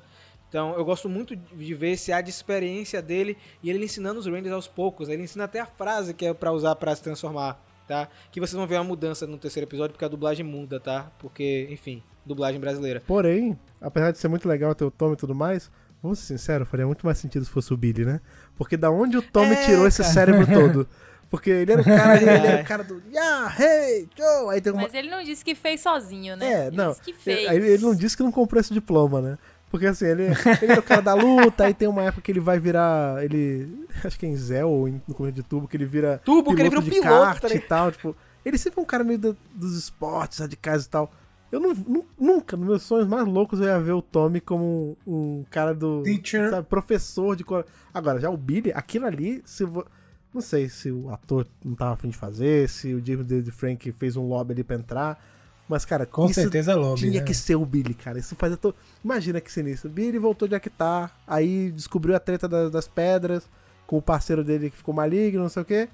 [0.48, 4.26] Então eu gosto muito de ver esse ar de experiência dele e ele ensinando os
[4.26, 5.08] Rangers aos poucos.
[5.08, 8.08] Ele ensina até a frase que é pra usar pra se transformar, tá?
[8.32, 11.12] Que vocês vão ver uma mudança no terceiro episódio porque a dublagem muda, tá?
[11.20, 13.00] Porque, enfim, dublagem brasileira.
[13.06, 15.70] Porém, apesar de ser muito legal ter o Tommy e tudo mais,
[16.02, 18.20] vamos ser sinceros, faria muito mais sentido se fosse o Billy, né?
[18.56, 20.14] Porque da onde o Tommy É, tirou esse cara.
[20.14, 20.88] cérebro todo?
[21.30, 24.52] Porque ele era o cara, ele era o cara do Yeah, hey, Joe!
[24.52, 24.82] Aí tem uma.
[24.82, 26.52] Mas ele não disse que fez sozinho, né?
[26.52, 26.90] É, ele não.
[26.90, 27.48] disse que fez.
[27.48, 29.38] Aí ele não disse que não comprou esse diploma, né?
[29.70, 30.24] Porque assim, ele,
[30.60, 33.22] ele é o cara da luta, aí tem uma época que ele vai virar.
[33.24, 33.86] Ele.
[34.04, 36.20] Acho que é em Zell ou em- no começo de tubo, que ele vira.
[36.24, 37.08] Tubo, que ele vira um piloto,
[37.40, 37.92] kart tá e tal.
[37.92, 41.12] Tipo, ele sempre é um cara meio da- dos esportes radicais e tal.
[41.50, 44.96] Eu não, nu- nunca, nos meus sonhos mais loucos, eu ia ver o Tommy como
[45.06, 46.02] um, um cara do.
[46.02, 46.50] Teacher.
[46.50, 47.44] sabe, professor de.
[47.92, 49.84] Agora, já o Billy, aquilo ali, se vo-
[50.32, 53.90] Não sei se o ator não tava afim de fazer, se o James David Frank
[53.92, 55.20] fez um lobby ali pra entrar.
[55.68, 57.26] Mas, cara, Com certeza lobby, tinha né?
[57.26, 58.18] que ser o Billy, cara.
[58.18, 58.56] Isso faz.
[58.58, 58.74] To...
[59.04, 59.88] Imagina que sinistro.
[59.88, 63.48] O Billy voltou de Actar, aí descobriu a treta da- das pedras
[63.86, 65.88] com o parceiro dele que ficou maligno, não sei o quê.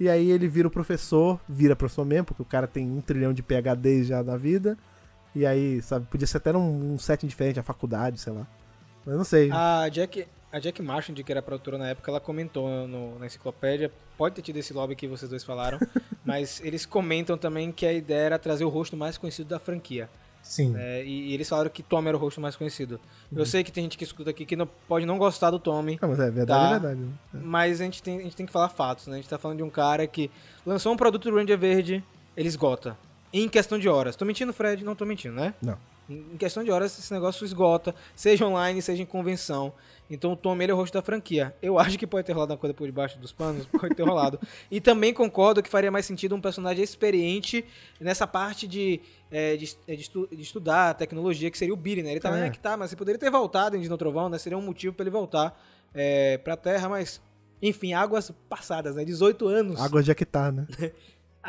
[0.00, 3.32] E aí ele vira o professor, vira professor mesmo, porque o cara tem um trilhão
[3.32, 4.76] de PHDs já na vida.
[5.34, 8.46] E aí, sabe, podia ser até num, um setting diferente, a faculdade, sei lá.
[9.06, 9.50] Mas não sei.
[9.52, 13.90] A Jack, a Jack Marshall, que era produtora na época, ela comentou no- na enciclopédia,
[14.16, 15.78] pode ter tido esse lobby que vocês dois falaram,
[16.24, 20.08] mas eles comentam também que a ideia era trazer o rosto mais conhecido da franquia.
[20.40, 20.70] Sim.
[20.70, 21.04] né?
[21.04, 22.98] E, e eles falaram que Tommy era o rosto mais conhecido.
[23.30, 23.38] Uhum.
[23.38, 25.98] Eu sei que tem gente que escuta aqui que não, pode não gostar do Tommy,
[26.00, 26.76] Não, mas é verdade, Tá.
[26.76, 27.00] é verdade.
[27.00, 27.40] né?
[27.44, 29.14] mas a gente, tem, a gente tem que falar fatos, né?
[29.14, 30.30] A gente tá falando de um cara que
[30.64, 32.02] lançou um produto do Ranger Verde,
[32.36, 32.96] ele esgota.
[33.32, 34.16] Em questão de horas.
[34.16, 34.84] Tô mentindo, Fred?
[34.84, 35.54] Não tô mentindo, né?
[35.60, 35.76] Não.
[36.10, 39.74] Em questão de horas, esse negócio esgota, seja online, seja em convenção.
[40.10, 41.54] Então o ele é o rosto da franquia.
[41.60, 44.40] Eu acho que pode ter rolado uma coisa por debaixo dos panos, pode ter rolado.
[44.70, 47.62] E também concordo que faria mais sentido um personagem experiente
[48.00, 52.12] nessa parte de, é, de, de estu- de estudar tecnologia, que seria o Billy, né?
[52.12, 52.46] Ele tá É.
[52.46, 54.38] em Actar, mas ele poderia ter voltado em Dino Trovão, né?
[54.38, 55.60] Seria um motivo pra ele voltar
[55.92, 57.20] é, pra Terra, mas...
[57.60, 59.04] Enfim, águas passadas, né?
[59.04, 59.80] 18 anos.
[59.80, 60.64] Água de Actar, né?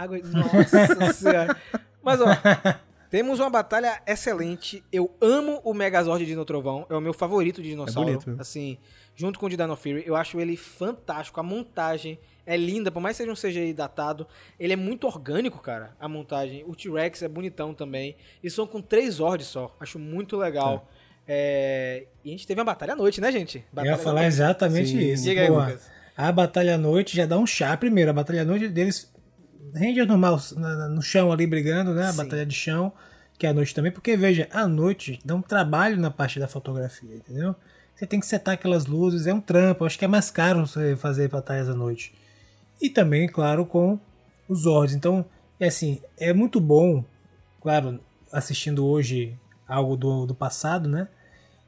[0.03, 0.19] Água.
[0.23, 1.57] Nossa senhora.
[2.01, 2.25] Mas, ó,
[3.09, 4.83] temos uma batalha excelente.
[4.91, 6.85] Eu amo o Megazord de Dino Trovão.
[6.89, 8.07] É o meu favorito de dinossauro.
[8.09, 8.41] bonito mesmo.
[8.41, 8.77] assim,
[9.15, 10.03] junto com o de Dino Fury.
[10.05, 11.39] Eu acho ele fantástico.
[11.39, 14.25] A montagem é linda, por mais que seja um CGI datado.
[14.59, 16.63] Ele é muito orgânico, cara, a montagem.
[16.67, 18.15] O T-Rex é bonitão também.
[18.43, 19.75] E são com três Zords só.
[19.79, 20.87] Acho muito legal.
[21.27, 23.57] É, E a gente teve uma batalha à noite, né, gente?
[23.57, 24.33] Eu Batalha ia da falar noite.
[24.33, 24.99] exatamente Sim.
[24.99, 25.23] isso.
[25.25, 25.49] Diga aí.
[25.49, 25.91] Lucas.
[26.17, 28.09] A Batalha à Noite já dá um chá primeiro.
[28.09, 29.13] A Batalha à Noite deles.
[29.73, 30.39] Ranger normal,
[30.91, 32.05] no chão ali brigando, né?
[32.05, 32.17] A Sim.
[32.17, 32.91] Batalha de chão,
[33.37, 33.91] que é à noite também.
[33.91, 37.55] Porque, veja, à noite dá um trabalho na parte da fotografia, entendeu?
[37.95, 39.85] Você tem que setar aquelas luzes, é um trampo.
[39.85, 42.13] Acho que é mais caro você fazer batalhas à noite.
[42.81, 43.99] E também, claro, com
[44.47, 44.95] os Zords.
[44.95, 45.25] Então,
[45.59, 47.03] é assim, é muito bom,
[47.61, 47.99] claro,
[48.31, 49.37] assistindo hoje
[49.67, 51.09] algo do, do passado, né?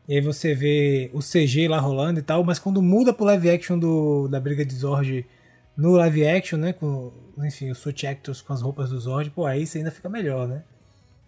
[0.07, 3.49] E aí você vê o CG lá rolando e tal, mas quando muda pro live
[3.49, 5.25] action do, da briga de Zord
[5.75, 6.73] no live action, né?
[6.73, 10.09] Com, enfim, os suit actors com as roupas do Zord, pô, aí você ainda fica
[10.09, 10.63] melhor, né?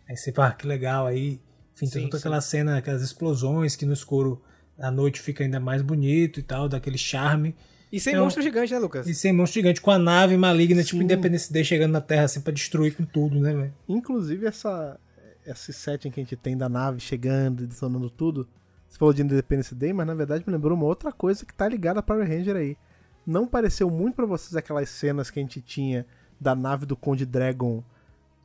[0.08, 1.40] Aí você, pá, que legal, aí,
[1.76, 2.22] enfim, tem Sim, toda sim.
[2.28, 4.42] aquela cena, aquelas explosões que no escuro
[4.78, 7.56] à noite fica ainda mais bonito e tal, daquele charme.
[7.92, 9.08] E sem um- monstro gigante, né, Lucas?
[9.08, 11.04] E sem monstro gigante, com a nave maligna, tipo Sim.
[11.04, 13.74] Independence Day chegando na Terra assim pra destruir com tudo, né, velho?
[13.88, 15.00] Inclusive, essa,
[15.46, 18.48] esse setting que a gente tem da nave chegando, detonando tudo.
[18.90, 21.68] Você falou de Independence Day, mas na verdade me lembrou uma outra coisa que tá
[21.68, 22.78] ligada a Power Ranger aí.
[23.26, 26.06] Não pareceu muito pra vocês aquelas cenas que a gente tinha
[26.40, 27.82] da nave do Conde Dragon,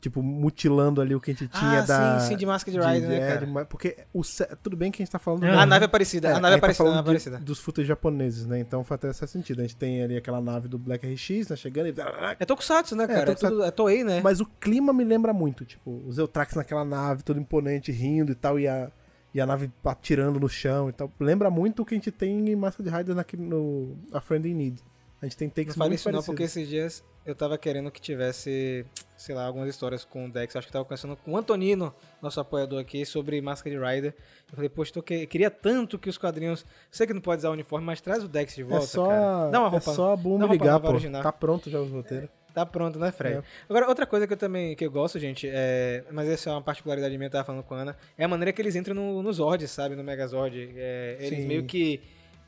[0.00, 2.20] tipo, mutilando ali o que a gente tinha ah, da.
[2.20, 3.46] sim, sim, de Masked Rider, né, é, cara?
[3.46, 4.22] de- porque o,
[4.62, 6.54] tudo bem que a gente tá falando Ah, da- A nave é parecida, a nave
[6.54, 7.44] é tá parecida, a falando nave é de- parecida.
[7.44, 8.60] dos footage japoneses, né?
[8.60, 9.58] Então faz até certo sentido.
[9.58, 11.56] A gente tem ali aquela nave do Black RX, né?
[11.56, 11.94] Chegando e.
[12.38, 13.20] É Tokusatsu, né, cara?
[13.22, 13.56] É, Tokusatsu.
[13.56, 14.20] tudo, é Toei, né?
[14.22, 18.36] Mas o clima me lembra muito, tipo, os Eutrax naquela nave, todo imponente, rindo e
[18.36, 18.92] tal, e a,
[19.34, 21.10] e a nave atirando no chão e tal.
[21.20, 24.54] Lembra muito o que a gente tem em Masked Rider naquele, no A Friend in
[24.54, 24.82] Need.
[25.20, 26.34] A gente tem Não takes fale muito isso não, parecidos.
[26.34, 30.54] porque esses dias eu tava querendo que tivesse, sei lá, algumas histórias com o Dex.
[30.54, 34.14] Acho que tava conversando com o Antonino, nosso apoiador aqui, sobre Masked Rider.
[34.48, 35.26] Eu falei, poxa, tô que...
[35.26, 36.64] queria tanto que os quadrinhos...
[36.90, 39.08] Sei que não pode usar o uniforme, mas traz o Dex de volta, É só,
[39.08, 39.50] cara.
[39.50, 40.88] Dá uma roupa, é só a Boom ligar, pô.
[40.88, 41.22] original.
[41.22, 42.30] Tá pronto já os roteiros.
[42.54, 43.36] Tá pronto, né, Fred?
[43.36, 43.42] É.
[43.68, 46.62] Agora, outra coisa que eu também que eu gosto, gente, é, mas essa é uma
[46.62, 49.22] particularidade minha, eu tava falando com a Ana, é a maneira que eles entram no,
[49.22, 49.94] no Zord, sabe?
[49.94, 50.72] No Megazord.
[50.76, 51.46] É, eles Sim.
[51.46, 52.00] meio que.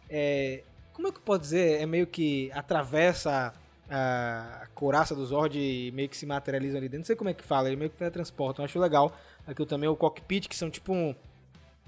[0.08, 1.80] é, como é que eu posso dizer?
[1.80, 3.52] É meio que atravessa
[3.88, 6.98] a, couraça do Zord e meio que se materializam ali dentro.
[7.00, 8.62] Não sei como é que fala, eles meio que teletransportam.
[8.62, 9.12] Eu acho legal.
[9.46, 11.14] Aqui também o cockpit, que são tipo um-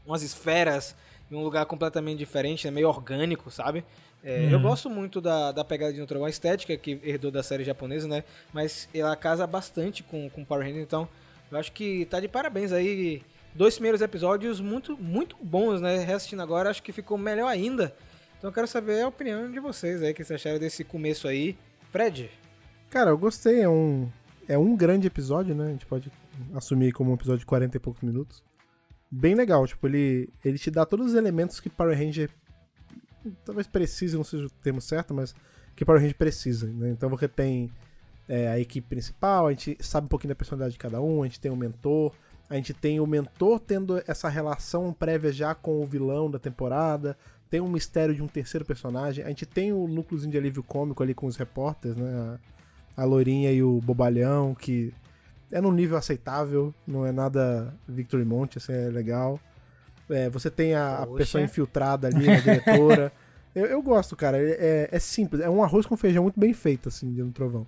[0.04, 0.96] umas esferas
[1.30, 2.70] em um lugar completamente diferente, né?
[2.70, 3.84] meio orgânico, sabe?
[4.24, 4.62] É, Eu Uhum.
[4.62, 8.22] gosto muito da, da pegada de Neutron, a estética que herdou da série japonesa, né?
[8.52, 11.08] Mas ela casa bastante com, com Power Rangers, então
[11.50, 13.22] eu acho que tá de parabéns aí.
[13.54, 15.98] Dois primeiros episódios muito, muito bons, né?
[16.04, 17.94] Reassistindo agora, acho que ficou melhor ainda.
[18.38, 21.28] Então eu quero saber a opinião de vocês aí, o que vocês acharam desse começo
[21.28, 21.56] aí.
[21.90, 22.30] Fred,
[22.88, 23.60] Cara, eu gostei.
[23.62, 24.08] É um,
[24.48, 25.66] é um grande episódio, né?
[25.66, 26.10] A gente pode
[26.54, 28.42] assumir como um episódio de 40 e poucos minutos.
[29.10, 29.66] Bem legal.
[29.66, 32.30] Tipo, ele, ele te dá todos os elementos que Power Ranger
[33.44, 35.34] talvez precise, não seja o termo certo, mas
[35.74, 36.66] que Power Ranger precisa.
[36.66, 36.90] Né?
[36.90, 37.70] Então você tem
[38.28, 41.26] é, a equipe principal, a gente sabe um pouquinho da personalidade de cada um, a
[41.26, 42.12] gente tem o mentor,
[42.48, 47.16] a gente tem o mentor tendo essa relação prévia já com o vilão da temporada,
[47.48, 51.02] tem um mistério de um terceiro personagem, a gente tem o núcleozinho de alívio cômico
[51.02, 52.38] ali com os repórteres, né?
[52.96, 54.92] A, a Lourinha e o Bobalhão, que
[55.50, 59.38] é num nível aceitável, não é nada Victory Monte, assim, é legal.
[60.12, 63.12] É, você tem a, pessoa infiltrada ali, a diretora.
[63.54, 64.36] eu, eu gosto, cara.
[64.38, 65.42] É, é- é simples.
[65.42, 67.66] É um arroz com feijão muito bem feito, assim, de no trovão.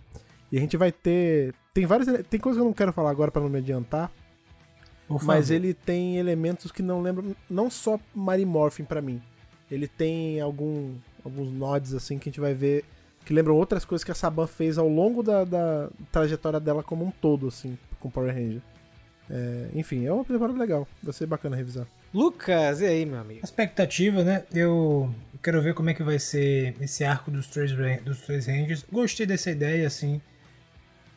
[0.53, 1.55] E a gente vai ter.
[1.73, 2.07] Tem vários.
[2.09, 4.11] ele- Tem coisas que eu não quero falar agora pra não me adiantar.
[5.27, 7.35] Mas ele tem elementos que não lembram.
[7.51, 9.21] Não só Mary Morphin pra mim.
[9.71, 12.85] Ele tem algum, alguns nods, assim, que a gente vai ver.
[13.25, 17.05] Que lembram outras coisas que a Saban fez ao longo da, da trajetória dela como
[17.07, 18.61] um todo, assim, com Power Ranger.
[19.31, 20.87] É, enfim, é uma temporada legal.
[21.03, 21.87] Vai ser bacana revisar.
[22.15, 23.41] Lucas, e aí, meu amigo?
[23.43, 24.45] A expectativa, né?
[24.55, 25.13] Eu
[25.43, 28.87] quero ver como é que vai ser esse arco dos três, dos três Rangers.
[28.91, 30.23] Gostei dessa ideia, assim.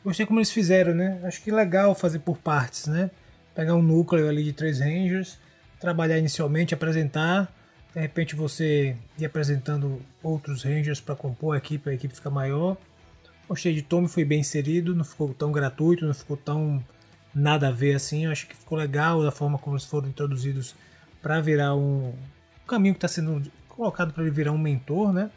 [0.04, 1.20] Gostei como eles fizeram, né?
[1.24, 3.12] Acho que legal fazer por partes, né?
[3.54, 5.38] Pegar um núcleo ali de três Rangers,
[5.80, 7.54] trabalhar inicialmente, apresentar.
[7.94, 12.76] De repente você ir apresentando outros Rangers para compor a equipe, a equipe fica maior.
[13.48, 16.84] Gostei de Tommy, foi bem inserido, não ficou tão gratuito, não ficou tão
[17.36, 18.26] nada a ver assim.
[18.26, 20.74] Eu acho que ficou legal da forma como eles foram introduzidos
[21.28, 22.14] para virar um,
[22.66, 25.30] caminho que está sendo colocado para ele virar um mentor, né?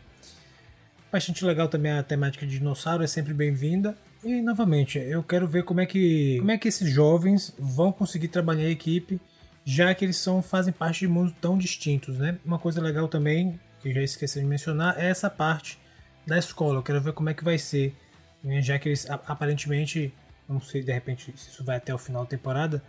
[1.11, 3.99] Bastante legal também a temática de dinossauro, é sempre bem-vinda.
[4.23, 8.29] E novamente, eu quero ver como é que como é que esses jovens vão conseguir
[8.29, 9.21] trabalhar a equipe,
[9.65, 12.39] já que eles são fazem parte de mundos tão distintos, né?
[12.45, 15.77] Uma coisa legal também que já esqueci de mencionar é essa parte
[16.25, 16.79] da escola.
[16.79, 17.97] Eu quero ver como é que vai ser,
[18.45, 18.63] né?
[18.63, 20.15] já que eles aparentemente
[20.49, 22.81] não sei de repente se isso vai até o final da temporada,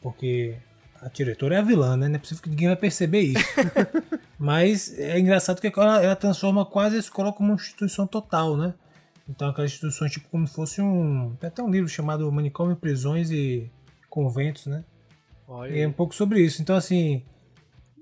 [0.00, 0.56] porque
[1.00, 2.08] a diretora é a vilã, né?
[2.08, 3.44] Não é possível que ninguém vai perceber isso.
[4.38, 8.74] Mas é engraçado que ela, ela transforma quase a escola como uma instituição total, né?
[9.28, 11.34] Então aquelas instituições tipo como se fosse um.
[11.40, 13.70] Tem até um livro chamado Manicômio, Prisões e
[14.08, 14.84] Conventos, né?
[15.48, 16.60] Olha, E é um pouco sobre isso.
[16.60, 17.22] Então, assim,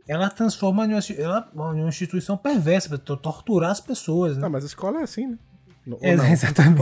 [0.07, 4.47] ela transforma em uma, ela, em uma instituição perversa para torturar as pessoas, né?
[4.47, 5.39] Ah, mas a escola é assim, né?
[5.87, 6.25] Ou É, não?
[6.31, 6.81] exatamente.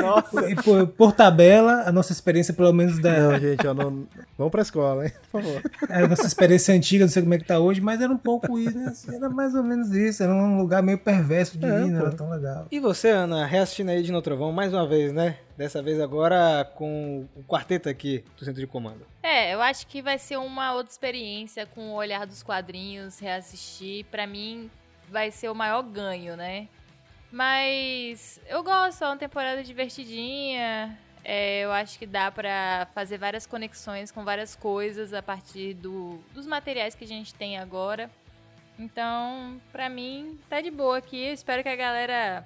[0.00, 0.50] Nossa.
[0.50, 4.06] E por, por tabela, a nossa experiência, pelo menos da Não, gente, ó, não...
[4.36, 5.12] vamos pra escola, hein?
[5.30, 5.62] Por favor.
[5.88, 8.58] a nossa experiência antiga, não sei como é que tá hoje, mas era um pouco
[8.58, 8.86] isso, né?
[8.88, 10.22] Assim, Era mais ou menos isso.
[10.22, 12.66] Era um lugar meio perverso de É, ir, não era tão legal.
[12.70, 15.36] E você, Ana, reassistindo aí de No Trovão mais uma vez, né?
[15.56, 19.06] Dessa vez agora com o quarteto aqui do centro de comando.
[19.22, 24.06] É, eu acho que vai ser uma outra experiência com o olhar dos quadrinhos, reassistir.
[24.10, 24.70] Pra mim,
[25.10, 26.66] vai ser o maior ganho, né?
[27.32, 30.98] Mas eu gosto, é uma temporada divertidinha.
[31.24, 36.18] É, eu acho que dá pra fazer várias conexões com várias coisas a partir do,
[36.34, 38.10] dos materiais que a gente tem agora.
[38.78, 41.26] Então, pra mim, tá de boa aqui.
[41.26, 42.44] Eu espero que a galera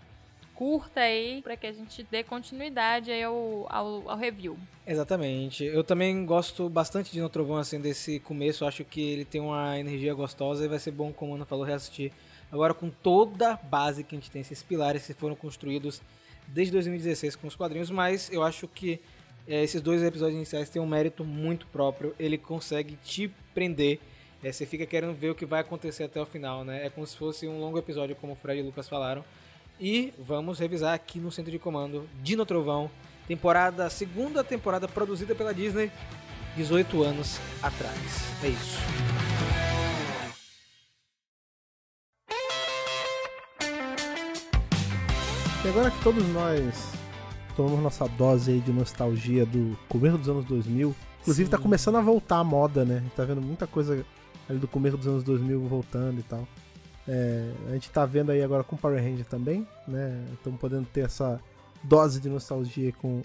[0.54, 4.58] curta aí, pra que a gente dê continuidade aí ao, ao, ao review.
[4.86, 5.64] Exatamente.
[5.64, 8.64] Eu também gosto bastante de No Trovão, assim, desse começo.
[8.64, 11.64] Acho que ele tem uma energia gostosa e vai ser bom, como a Ana falou,
[11.64, 12.12] reassistir
[12.54, 16.00] agora com toda a base que a gente tem, esses pilares que foram construídos
[16.46, 19.00] desde 2016 com os quadrinhos, mas eu acho que
[19.46, 23.98] é, esses dois episódios iniciais têm um mérito muito próprio, ele consegue te prender,
[24.42, 26.86] é, você fica querendo ver o que vai acontecer até o final, né?
[26.86, 29.24] É como se fosse um longo episódio, como o Fred e o Lucas falaram.
[29.80, 32.90] E vamos revisar aqui no centro de comando Dino Trovão,
[33.26, 35.90] temporada, segunda temporada produzida pela Disney,
[36.56, 37.98] 18 anos atrás.
[38.44, 39.63] É isso.
[45.64, 46.92] E agora que todos nós
[47.56, 52.02] tomamos nossa dose aí de nostalgia do começo dos anos 2000, inclusive tá começando a
[52.02, 52.98] voltar a moda, né?
[52.98, 54.04] A gente tá vendo muita coisa
[54.46, 56.46] ali do começo dos anos 2000 voltando e tal.
[57.08, 60.22] É, a gente tá vendo aí agora com Power Ranger também, né?
[60.34, 61.40] Estamos podendo ter essa
[61.82, 63.22] dose de nostalgia com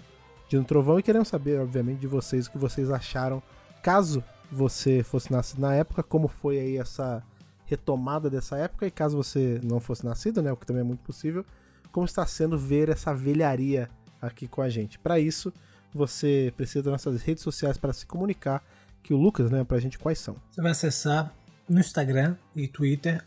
[0.48, 3.42] Dino Trovão e queremos saber, obviamente, de vocês o que vocês acharam,
[3.82, 7.22] caso você fosse nascido na época, como foi aí essa
[7.66, 11.04] retomada dessa época e caso você não fosse nascido, né, o que também é muito
[11.04, 11.44] possível,
[11.90, 13.88] como está sendo ver essa velharia
[14.20, 14.98] aqui com a gente.
[14.98, 15.52] Para isso,
[15.92, 18.62] você precisa das nossas redes sociais para se comunicar,
[19.02, 20.36] que o Lucas, né, pra gente quais são.
[20.50, 21.34] Você vai acessar
[21.68, 23.24] no Instagram e Twitter,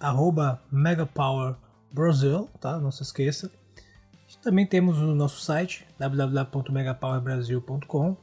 [0.72, 2.80] MegaPowerBrasil, tá?
[2.80, 3.50] Não se esqueça.
[4.42, 8.18] Também temos o nosso site, www.megapowerbrasil.com,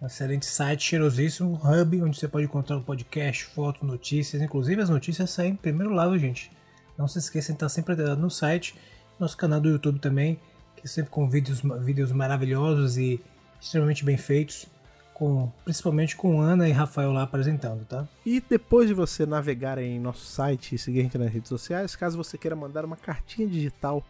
[0.00, 4.80] um excelente site, cheirosíssimo, um hub, onde você pode encontrar o podcast, fotos, notícias, inclusive
[4.80, 6.50] as notícias saem em primeiro lado, gente.
[6.96, 8.74] Não se esqueçam de estar sempre no site,
[9.20, 10.40] nosso canal do YouTube também,
[10.76, 13.20] que é sempre com vídeos, vídeos maravilhosos e
[13.60, 14.66] extremamente bem feitos,
[15.12, 18.08] com, principalmente com Ana e Rafael lá apresentando, tá?
[18.24, 21.94] E depois de você navegar em nosso site e seguir a gente nas redes sociais,
[21.94, 24.02] caso você queira mandar uma cartinha digital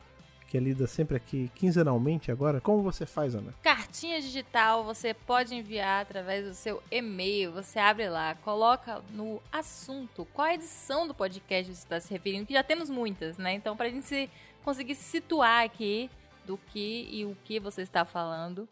[0.51, 3.55] que é lida sempre aqui quinzenalmente agora, como você faz, Ana?
[3.63, 7.53] Cartinha digital você pode enviar através do seu e-mail.
[7.53, 12.47] Você abre lá, coloca no assunto qual a edição do podcast você está se referindo,
[12.47, 13.55] que já temos muitas, né?
[13.55, 14.29] Então, para a gente se,
[14.65, 16.11] conseguir se situar aqui
[16.45, 18.69] do que e o que você está falando.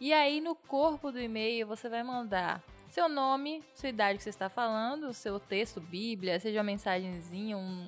[0.00, 4.30] E aí, no corpo do e-mail, você vai mandar seu nome, sua idade que você
[4.30, 7.86] está falando, seu texto, Bíblia, seja uma mensagenzinha, um,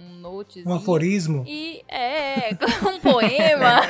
[0.00, 0.72] um notezinho.
[0.72, 1.44] Um aforismo.
[1.46, 2.54] E é,
[2.88, 3.82] um poema.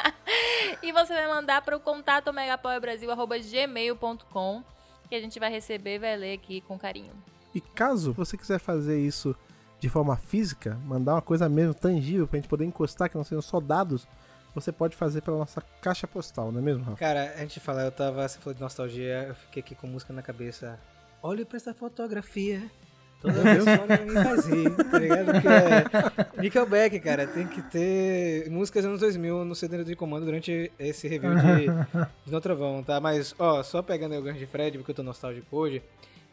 [0.82, 4.64] e você vai mandar para o contato megapowerbrasil.gmail.com
[5.10, 7.12] que a gente vai receber e vai ler aqui com carinho.
[7.54, 9.36] E caso você quiser fazer isso
[9.82, 13.42] de forma física, mandar uma coisa mesmo tangível pra gente poder encostar, que não sejam
[13.42, 14.06] só dados,
[14.54, 16.96] você pode fazer pela nossa caixa postal, não é mesmo, Rafa?
[16.98, 20.12] Cara, a gente fala, eu tava, você falou de nostalgia, eu fiquei aqui com música
[20.12, 20.78] na cabeça.
[21.20, 22.62] Olhe pra essa fotografia.
[23.20, 25.32] Toda vez olha mim faz rir, tá ligado?
[25.32, 30.70] Porque é Nickelback, cara, tem que ter músicas anos 2000 no CD de comando durante
[30.78, 31.66] esse review de,
[32.24, 33.00] de No Trovão, tá?
[33.00, 35.82] Mas, ó, só pegando o gancho de Fred, porque eu tô nostálgico hoje,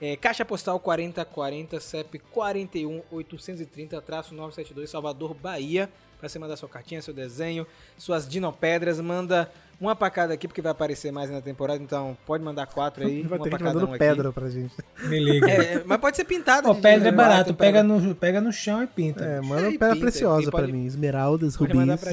[0.01, 5.89] é, caixa postal 4040 CEP 41 830-972 Salvador, Bahia
[6.19, 7.65] para você mandar sua cartinha, seu desenho,
[7.97, 12.43] suas dinopedras, manda uma pra cada aqui, porque vai aparecer mais na temporada, então pode
[12.43, 14.35] mandar quatro aí, Vai uma ter pra que cada um pedra aqui.
[14.37, 14.75] pra gente.
[15.03, 15.49] Me liga.
[15.49, 16.69] É, mas pode ser pintada.
[16.69, 19.23] Ó, de- pedra é de- barato, de- pega no, pega no chão e pinta.
[19.23, 20.85] É, É, manda e pedra pinta, preciosa pode- pra mim.
[20.85, 22.01] Esmeraldas, Pode mandar rubins.
[22.01, 22.11] pra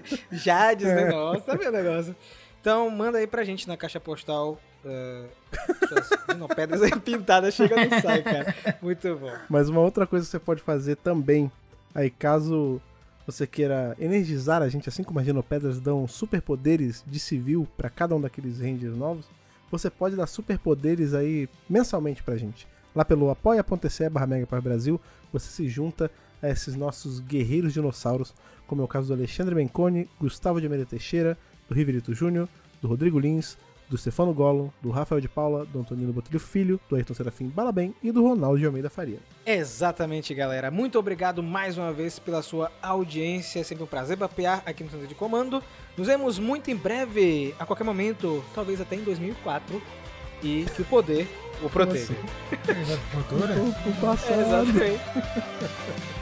[0.00, 0.14] gente.
[0.32, 2.16] Jades, negócio, sabe o negócio?
[2.62, 4.58] Então, manda aí pra gente na caixa postal.
[4.84, 5.28] Uh,
[5.86, 8.54] suas dinopedras aí pintadas, chega não sai, cara.
[8.82, 9.32] Muito bom.
[9.48, 11.50] Mas uma outra coisa que você pode fazer também,
[11.94, 12.80] aí caso
[13.26, 18.16] você queira energizar a gente, assim como as Genopedras dão superpoderes de civil pra cada
[18.16, 19.26] um daqueles Rangers novos,
[19.70, 22.66] você pode dar superpoderes aí mensalmente pra gente.
[22.94, 24.26] Lá pelo apoia.se barra
[24.60, 25.00] Brasil,
[25.32, 26.10] você se junta
[26.42, 28.34] a esses nossos guerreiros dinossauros,
[28.66, 32.48] como é o caso do Alexandre Menconi, Gustavo de Almeida Teixeira, do Riverito Júnior,
[32.82, 33.56] do Rodrigo Lins,
[33.92, 37.94] do Stefano Gollum, do Rafael de Paula, do Antonino Botelho Filho, do Ayrton Serafim Balabem
[38.02, 39.18] e do Ronaldo de Almeida Faria.
[39.44, 40.70] Exatamente, galera.
[40.70, 43.60] Muito obrigado mais uma vez pela sua audiência.
[43.60, 45.62] É sempre um prazer papear aqui no Centro de Comando.
[45.94, 49.82] Nos vemos muito em breve, a qualquer momento, talvez até em 2004.
[50.42, 51.28] E que o poder
[51.62, 52.14] o proteja.
[53.12, 53.52] Futuro?
[53.52, 54.32] O, o passado.
[54.32, 56.12] É, exatamente.